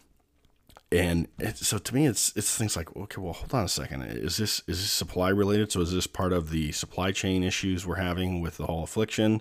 and 0.90 1.28
it, 1.38 1.56
so 1.56 1.78
to 1.78 1.94
me, 1.94 2.08
it's 2.08 2.32
it's 2.34 2.52
things 2.52 2.76
like 2.76 2.96
okay, 2.96 3.20
well, 3.20 3.32
hold 3.32 3.54
on 3.54 3.66
a 3.66 3.68
second. 3.68 4.02
Is 4.02 4.38
this 4.38 4.64
is 4.66 4.80
this 4.80 4.90
supply 4.90 5.28
related? 5.28 5.70
So 5.70 5.82
is 5.82 5.92
this 5.92 6.08
part 6.08 6.32
of 6.32 6.50
the 6.50 6.72
supply 6.72 7.12
chain 7.12 7.44
issues 7.44 7.86
we're 7.86 7.94
having 7.94 8.40
with 8.40 8.56
the 8.56 8.66
whole 8.66 8.82
affliction? 8.82 9.40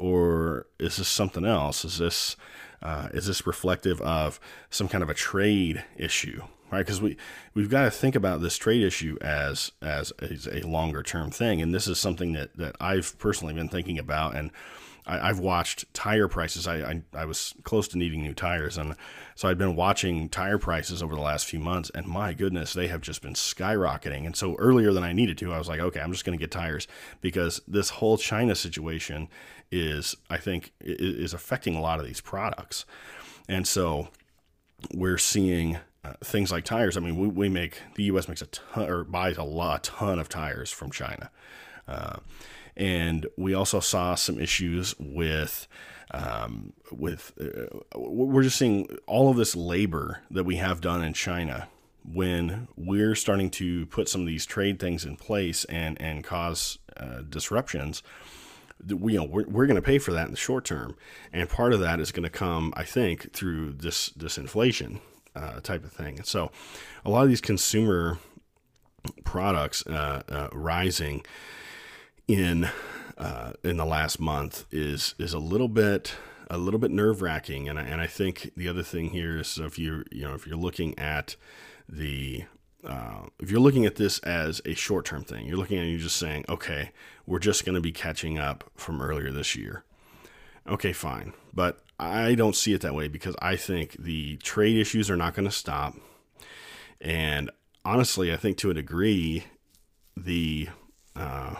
or 0.00 0.66
is 0.78 0.96
this 0.96 1.08
something 1.08 1.44
else? 1.44 1.84
Is 1.84 1.98
this 1.98 2.36
uh, 2.82 3.08
is 3.12 3.26
this 3.26 3.46
reflective 3.46 4.00
of 4.00 4.40
some 4.70 4.88
kind 4.88 5.02
of 5.02 5.10
a 5.10 5.14
trade 5.14 5.84
issue, 5.98 6.42
right? 6.70 6.80
Because 6.80 7.00
we 7.00 7.16
we've 7.54 7.70
got 7.70 7.84
to 7.84 7.90
think 7.90 8.14
about 8.14 8.40
this 8.40 8.56
trade 8.56 8.82
issue 8.82 9.16
as 9.20 9.72
as, 9.82 10.12
as 10.20 10.46
a 10.46 10.66
longer 10.66 11.02
term 11.02 11.30
thing, 11.30 11.60
and 11.62 11.74
this 11.74 11.86
is 11.86 11.98
something 11.98 12.32
that 12.32 12.56
that 12.56 12.76
I've 12.80 13.18
personally 13.18 13.54
been 13.54 13.68
thinking 13.68 13.98
about 13.98 14.36
and 14.36 14.50
I, 15.06 15.28
have 15.28 15.40
watched 15.40 15.92
tire 15.94 16.28
prices. 16.28 16.68
I, 16.68 16.76
I, 16.76 17.02
I 17.14 17.24
was 17.24 17.54
close 17.64 17.88
to 17.88 17.98
needing 17.98 18.22
new 18.22 18.34
tires, 18.34 18.76
and 18.76 18.94
so 19.34 19.48
I've 19.48 19.58
been 19.58 19.74
watching 19.74 20.28
tire 20.28 20.58
prices 20.58 21.02
over 21.02 21.14
the 21.14 21.20
last 21.20 21.46
few 21.46 21.58
months, 21.58 21.90
and 21.94 22.06
my 22.06 22.32
goodness, 22.32 22.72
they 22.72 22.88
have 22.88 23.00
just 23.00 23.22
been 23.22 23.34
skyrocketing. 23.34 24.26
And 24.26 24.36
so 24.36 24.54
earlier 24.56 24.92
than 24.92 25.02
I 25.02 25.12
needed 25.12 25.38
to, 25.38 25.52
I 25.52 25.58
was 25.58 25.68
like, 25.68 25.80
okay, 25.80 26.00
I'm 26.00 26.12
just 26.12 26.24
going 26.24 26.38
to 26.38 26.42
get 26.42 26.50
tires 26.50 26.86
because 27.20 27.60
this 27.66 27.90
whole 27.90 28.18
China 28.18 28.54
situation 28.54 29.28
is, 29.70 30.16
I 30.28 30.36
think, 30.36 30.72
is 30.80 31.34
affecting 31.34 31.74
a 31.74 31.80
lot 31.80 31.98
of 31.98 32.06
these 32.06 32.20
products, 32.20 32.84
and 33.48 33.66
so 33.66 34.08
we're 34.94 35.18
seeing. 35.18 35.78
Things 36.24 36.50
like 36.50 36.64
tires. 36.64 36.96
I 36.96 37.00
mean, 37.00 37.18
we, 37.18 37.28
we 37.28 37.48
make 37.48 37.82
the 37.94 38.04
U.S. 38.04 38.28
makes 38.28 38.42
a 38.42 38.46
ton 38.46 38.88
or 38.88 39.04
buys 39.04 39.36
a 39.36 39.42
lot, 39.42 39.88
a 39.88 39.90
ton 39.90 40.18
of 40.18 40.28
tires 40.28 40.70
from 40.70 40.90
China. 40.90 41.30
Uh, 41.86 42.16
and 42.76 43.26
we 43.36 43.52
also 43.52 43.80
saw 43.80 44.14
some 44.14 44.38
issues 44.38 44.94
with 44.98 45.68
um, 46.12 46.72
with 46.90 47.32
uh, 47.40 47.98
we're 47.98 48.42
just 48.42 48.56
seeing 48.58 48.86
all 49.06 49.30
of 49.30 49.36
this 49.36 49.54
labor 49.54 50.22
that 50.30 50.44
we 50.44 50.56
have 50.56 50.80
done 50.80 51.04
in 51.04 51.12
China 51.12 51.68
when 52.04 52.68
we're 52.76 53.14
starting 53.14 53.50
to 53.50 53.86
put 53.86 54.08
some 54.08 54.22
of 54.22 54.26
these 54.26 54.46
trade 54.46 54.78
things 54.78 55.04
in 55.04 55.16
place 55.16 55.64
and 55.66 56.00
and 56.00 56.24
cause 56.24 56.78
uh, 56.96 57.20
disruptions 57.28 58.02
we, 58.88 59.12
you 59.12 59.18
know 59.18 59.24
we're, 59.24 59.46
we're 59.46 59.66
going 59.66 59.76
to 59.76 59.82
pay 59.82 59.98
for 59.98 60.12
that 60.12 60.24
in 60.24 60.30
the 60.30 60.36
short 60.36 60.64
term 60.64 60.96
and 61.32 61.48
part 61.48 61.72
of 61.72 61.80
that 61.80 62.00
is 62.00 62.12
going 62.12 62.22
to 62.22 62.30
come 62.30 62.72
i 62.76 62.84
think 62.84 63.32
through 63.32 63.72
this 63.72 64.08
this 64.10 64.38
inflation 64.38 65.00
uh, 65.36 65.60
type 65.60 65.84
of 65.84 65.92
thing 65.92 66.22
so 66.22 66.50
a 67.04 67.10
lot 67.10 67.22
of 67.22 67.28
these 67.28 67.40
consumer 67.40 68.18
products 69.24 69.86
uh, 69.86 70.22
uh 70.28 70.48
rising 70.52 71.24
in 72.28 72.68
uh, 73.16 73.52
in 73.62 73.76
the 73.76 73.84
last 73.84 74.18
month 74.18 74.64
is 74.70 75.14
is 75.18 75.32
a 75.32 75.38
little 75.38 75.68
bit 75.68 76.14
a 76.50 76.58
little 76.58 76.80
bit 76.80 76.90
nerve 76.90 77.22
wracking. 77.22 77.68
And 77.68 77.78
I, 77.78 77.82
and 77.82 78.00
I 78.00 78.06
think 78.06 78.50
the 78.56 78.68
other 78.68 78.82
thing 78.82 79.10
here 79.10 79.38
is 79.38 79.58
if 79.58 79.78
you 79.78 80.04
you 80.10 80.22
know 80.22 80.34
if 80.34 80.46
you're 80.46 80.56
looking 80.56 80.98
at 80.98 81.36
the 81.88 82.44
uh, 82.84 83.26
if 83.38 83.50
you're 83.50 83.60
looking 83.60 83.84
at 83.84 83.96
this 83.96 84.18
as 84.20 84.60
a 84.64 84.74
short 84.74 85.04
term 85.04 85.22
thing, 85.22 85.46
you're 85.46 85.56
looking 85.56 85.78
at 85.78 85.86
you're 85.86 85.98
just 85.98 86.16
saying, 86.16 86.44
okay, 86.48 86.90
we're 87.26 87.38
just 87.38 87.64
going 87.64 87.74
to 87.74 87.80
be 87.80 87.92
catching 87.92 88.38
up 88.38 88.64
from 88.74 89.00
earlier 89.00 89.30
this 89.30 89.54
year. 89.54 89.84
Okay, 90.66 90.92
fine. 90.92 91.32
But 91.52 91.80
I 92.00 92.34
don't 92.34 92.56
see 92.56 92.72
it 92.72 92.80
that 92.80 92.94
way 92.94 93.08
because 93.08 93.36
I 93.42 93.56
think 93.56 93.92
the 94.02 94.38
trade 94.38 94.78
issues 94.78 95.10
are 95.10 95.16
not 95.16 95.34
going 95.34 95.44
to 95.44 95.54
stop. 95.54 95.94
And 96.98 97.50
honestly, 97.84 98.32
I 98.32 98.36
think 98.36 98.56
to 98.58 98.70
a 98.70 98.74
degree, 98.74 99.44
the 100.16 100.68
uh, 101.14 101.56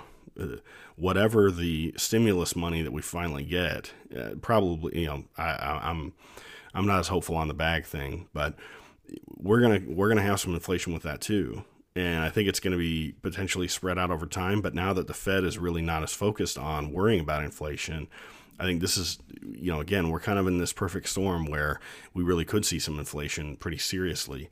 whatever 0.97 1.51
the 1.51 1.93
stimulus 1.97 2.57
money 2.57 2.81
that 2.83 2.93
we 2.93 3.03
finally 3.03 3.45
get, 3.45 3.93
uh, 4.17 4.31
probably 4.41 5.01
you 5.01 5.07
know 5.07 5.25
I, 5.37 5.51
I, 5.51 5.91
I'm 5.91 6.15
I'm 6.73 6.87
not 6.87 7.01
as 7.01 7.09
hopeful 7.09 7.37
on 7.37 7.49
the 7.49 7.55
bag 7.55 7.85
thing, 7.85 8.29
but 8.33 8.55
we're 9.37 9.61
gonna 9.61 9.81
we're 9.87 10.09
gonna 10.09 10.23
have 10.23 10.41
some 10.41 10.55
inflation 10.55 10.95
with 10.95 11.03
that 11.03 11.21
too, 11.21 11.65
and 11.95 12.23
I 12.23 12.31
think 12.31 12.49
it's 12.49 12.61
going 12.61 12.73
to 12.73 12.79
be 12.79 13.13
potentially 13.23 13.69
spread 13.69 13.99
out 13.99 14.11
over 14.11 14.27
time. 14.27 14.63
But 14.63 14.75
now 14.75 14.95
that 14.95 15.07
the 15.07 15.15
Fed 15.15 15.45
is 15.45 15.59
really 15.59 15.83
not 15.83 16.03
as 16.03 16.13
focused 16.13 16.57
on 16.57 16.93
worrying 16.93 17.21
about 17.21 17.45
inflation, 17.45 18.09
I 18.61 18.65
think 18.65 18.81
this 18.81 18.97
is 18.97 19.19
you 19.43 19.73
know 19.73 19.81
again 19.81 20.11
we're 20.11 20.21
kind 20.21 20.39
of 20.39 20.47
in 20.47 20.59
this 20.59 20.73
perfect 20.73 21.09
storm 21.09 21.47
where 21.47 21.81
we 22.15 22.23
really 22.23 22.45
could 22.45 22.65
see 22.65 22.79
some 22.79 22.99
inflation 22.99 23.57
pretty 23.57 23.79
seriously 23.79 24.51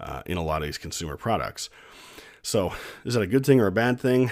uh, 0.00 0.22
in 0.26 0.38
a 0.38 0.42
lot 0.42 0.62
of 0.62 0.68
these 0.68 0.78
consumer 0.78 1.16
products. 1.16 1.68
So 2.42 2.72
is 3.04 3.14
that 3.14 3.22
a 3.22 3.26
good 3.26 3.44
thing 3.44 3.60
or 3.60 3.66
a 3.66 3.72
bad 3.72 4.00
thing? 4.00 4.30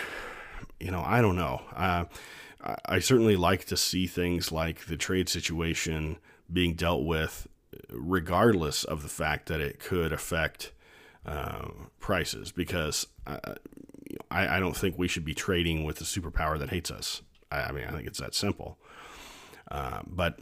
You 0.80 0.90
know, 0.90 1.02
I 1.04 1.20
don't 1.20 1.36
know. 1.36 1.62
Uh, 1.74 2.04
I 2.86 3.00
certainly 3.00 3.36
like 3.36 3.66
to 3.66 3.76
see 3.76 4.06
things 4.06 4.50
like 4.50 4.86
the 4.86 4.96
trade 4.96 5.28
situation 5.28 6.18
being 6.52 6.74
dealt 6.74 7.04
with 7.04 7.46
regardless 7.90 8.84
of 8.84 9.02
the 9.02 9.08
fact 9.08 9.46
that 9.48 9.60
it 9.60 9.78
could 9.78 10.12
affect 10.12 10.72
uh, 11.24 11.68
prices, 11.98 12.52
because 12.52 13.06
I, 13.26 13.38
I, 14.30 14.60
don't 14.60 14.76
think 14.76 14.96
we 14.96 15.08
should 15.08 15.24
be 15.24 15.34
trading 15.34 15.84
with 15.84 16.00
a 16.00 16.04
superpower 16.04 16.58
that 16.58 16.70
hates 16.70 16.90
us. 16.90 17.22
I, 17.50 17.62
I 17.62 17.72
mean, 17.72 17.84
I 17.84 17.90
think 17.90 18.06
it's 18.06 18.20
that 18.20 18.34
simple. 18.34 18.78
Uh, 19.70 20.00
but 20.06 20.38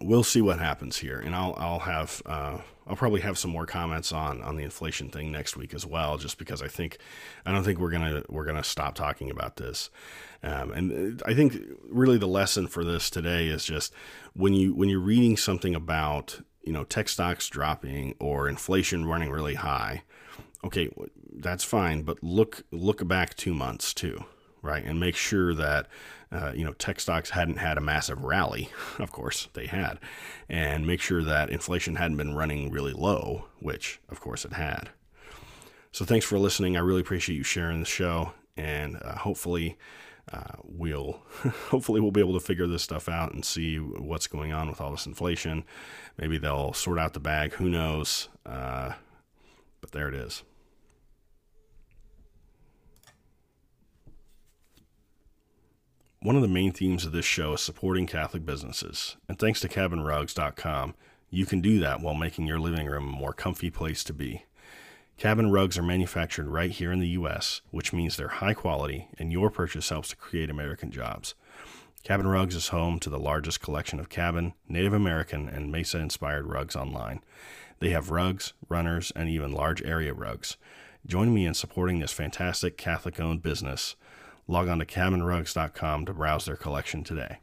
we'll 0.00 0.22
see 0.22 0.40
what 0.40 0.58
happens 0.58 0.98
here, 0.98 1.18
and 1.18 1.34
I'll 1.34 1.54
I'll 1.58 1.80
have 1.80 2.22
uh, 2.26 2.58
I'll 2.86 2.96
probably 2.96 3.20
have 3.20 3.38
some 3.38 3.50
more 3.50 3.66
comments 3.66 4.12
on 4.12 4.42
on 4.42 4.56
the 4.56 4.64
inflation 4.64 5.08
thing 5.08 5.32
next 5.32 5.56
week 5.56 5.74
as 5.74 5.86
well, 5.86 6.18
just 6.18 6.38
because 6.38 6.62
I 6.62 6.68
think 6.68 6.98
I 7.44 7.52
don't 7.52 7.64
think 7.64 7.78
we're 7.78 7.90
gonna 7.90 8.22
we're 8.28 8.44
gonna 8.44 8.64
stop 8.64 8.94
talking 8.94 9.30
about 9.30 9.56
this, 9.56 9.90
um, 10.42 10.72
and 10.72 11.22
I 11.26 11.34
think 11.34 11.56
really 11.88 12.18
the 12.18 12.28
lesson 12.28 12.66
for 12.66 12.84
this 12.84 13.10
today 13.10 13.48
is 13.48 13.64
just 13.64 13.92
when 14.34 14.54
you 14.54 14.74
when 14.74 14.88
you're 14.88 15.00
reading 15.00 15.36
something 15.36 15.74
about 15.74 16.40
you 16.62 16.72
know 16.72 16.84
tech 16.84 17.08
stocks 17.08 17.48
dropping 17.48 18.14
or 18.18 18.48
inflation 18.48 19.06
running 19.06 19.30
really 19.30 19.54
high, 19.54 20.02
okay, 20.64 20.90
that's 21.36 21.64
fine, 21.64 22.02
but 22.02 22.22
look 22.22 22.64
look 22.70 23.06
back 23.06 23.34
two 23.34 23.54
months 23.54 23.94
too 23.94 24.24
right? 24.62 24.84
And 24.84 25.00
make 25.00 25.16
sure 25.16 25.54
that 25.54 25.86
uh, 26.30 26.52
you 26.54 26.64
know 26.64 26.72
tech 26.74 27.00
stocks 27.00 27.30
hadn't 27.30 27.56
had 27.56 27.78
a 27.78 27.82
massive 27.82 28.24
rally. 28.24 28.70
Of 28.98 29.12
course, 29.12 29.48
they 29.52 29.66
had, 29.66 29.98
and 30.48 30.86
make 30.86 31.00
sure 31.00 31.22
that 31.22 31.50
inflation 31.50 31.96
hadn't 31.96 32.16
been 32.16 32.34
running 32.34 32.70
really 32.70 32.92
low, 32.92 33.46
which 33.60 34.00
of 34.08 34.20
course 34.20 34.44
it 34.44 34.54
had. 34.54 34.90
So 35.92 36.04
thanks 36.04 36.26
for 36.26 36.38
listening. 36.38 36.76
I 36.76 36.80
really 36.80 37.00
appreciate 37.00 37.36
you 37.36 37.44
sharing 37.44 37.80
the 37.80 37.86
show, 37.86 38.32
and 38.56 38.96
uh, 39.02 39.16
hopefully. 39.16 39.76
Uh, 40.30 40.56
we'll 40.62 41.22
hopefully 41.70 42.02
we'll 42.02 42.10
be 42.10 42.20
able 42.20 42.38
to 42.38 42.44
figure 42.44 42.66
this 42.66 42.82
stuff 42.82 43.08
out 43.08 43.32
and 43.32 43.46
see 43.46 43.78
what's 43.78 44.26
going 44.26 44.52
on 44.52 44.68
with 44.68 44.78
all 44.78 44.90
this 44.90 45.06
inflation. 45.06 45.64
Maybe 46.18 46.36
they'll 46.36 46.74
sort 46.74 46.98
out 46.98 47.14
the 47.14 47.20
bag. 47.20 47.54
Who 47.54 47.70
knows? 47.70 48.28
Uh, 48.44 48.92
but 49.80 49.92
there 49.92 50.06
it 50.06 50.14
is. 50.14 50.42
One 56.20 56.34
of 56.34 56.42
the 56.42 56.48
main 56.48 56.72
themes 56.72 57.04
of 57.04 57.12
this 57.12 57.24
show 57.24 57.52
is 57.52 57.60
supporting 57.60 58.08
Catholic 58.08 58.44
businesses, 58.44 59.16
and 59.28 59.38
thanks 59.38 59.60
to 59.60 59.68
cabinrugs.com, 59.68 60.96
you 61.30 61.46
can 61.46 61.60
do 61.60 61.78
that 61.78 62.00
while 62.00 62.14
making 62.14 62.44
your 62.44 62.58
living 62.58 62.88
room 62.88 63.06
a 63.06 63.16
more 63.16 63.32
comfy 63.32 63.70
place 63.70 64.02
to 64.02 64.12
be. 64.12 64.42
Cabin 65.16 65.52
rugs 65.52 65.78
are 65.78 65.82
manufactured 65.82 66.48
right 66.48 66.72
here 66.72 66.90
in 66.90 66.98
the 66.98 67.10
U.S., 67.10 67.60
which 67.70 67.92
means 67.92 68.16
they're 68.16 68.28
high 68.28 68.52
quality, 68.52 69.06
and 69.16 69.30
your 69.30 69.48
purchase 69.48 69.90
helps 69.90 70.08
to 70.08 70.16
create 70.16 70.50
American 70.50 70.90
jobs. 70.90 71.36
Cabin 72.02 72.26
Rugs 72.26 72.56
is 72.56 72.68
home 72.68 72.98
to 72.98 73.10
the 73.10 73.18
largest 73.18 73.60
collection 73.60 74.00
of 74.00 74.08
cabin, 74.08 74.54
Native 74.68 74.92
American, 74.92 75.48
and 75.48 75.70
Mesa 75.70 75.98
inspired 75.98 76.46
rugs 76.46 76.74
online. 76.74 77.20
They 77.78 77.90
have 77.90 78.10
rugs, 78.10 78.54
runners, 78.68 79.12
and 79.14 79.28
even 79.28 79.52
large 79.52 79.82
area 79.82 80.14
rugs. 80.14 80.56
Join 81.06 81.32
me 81.32 81.46
in 81.46 81.54
supporting 81.54 82.00
this 82.00 82.12
fantastic 82.12 82.76
Catholic 82.76 83.20
owned 83.20 83.42
business 83.42 83.94
log 84.48 84.68
on 84.68 84.78
to 84.80 84.86
cabinrugs.com 84.86 86.06
to 86.06 86.12
browse 86.14 86.46
their 86.46 86.56
collection 86.56 87.04
today. 87.04 87.38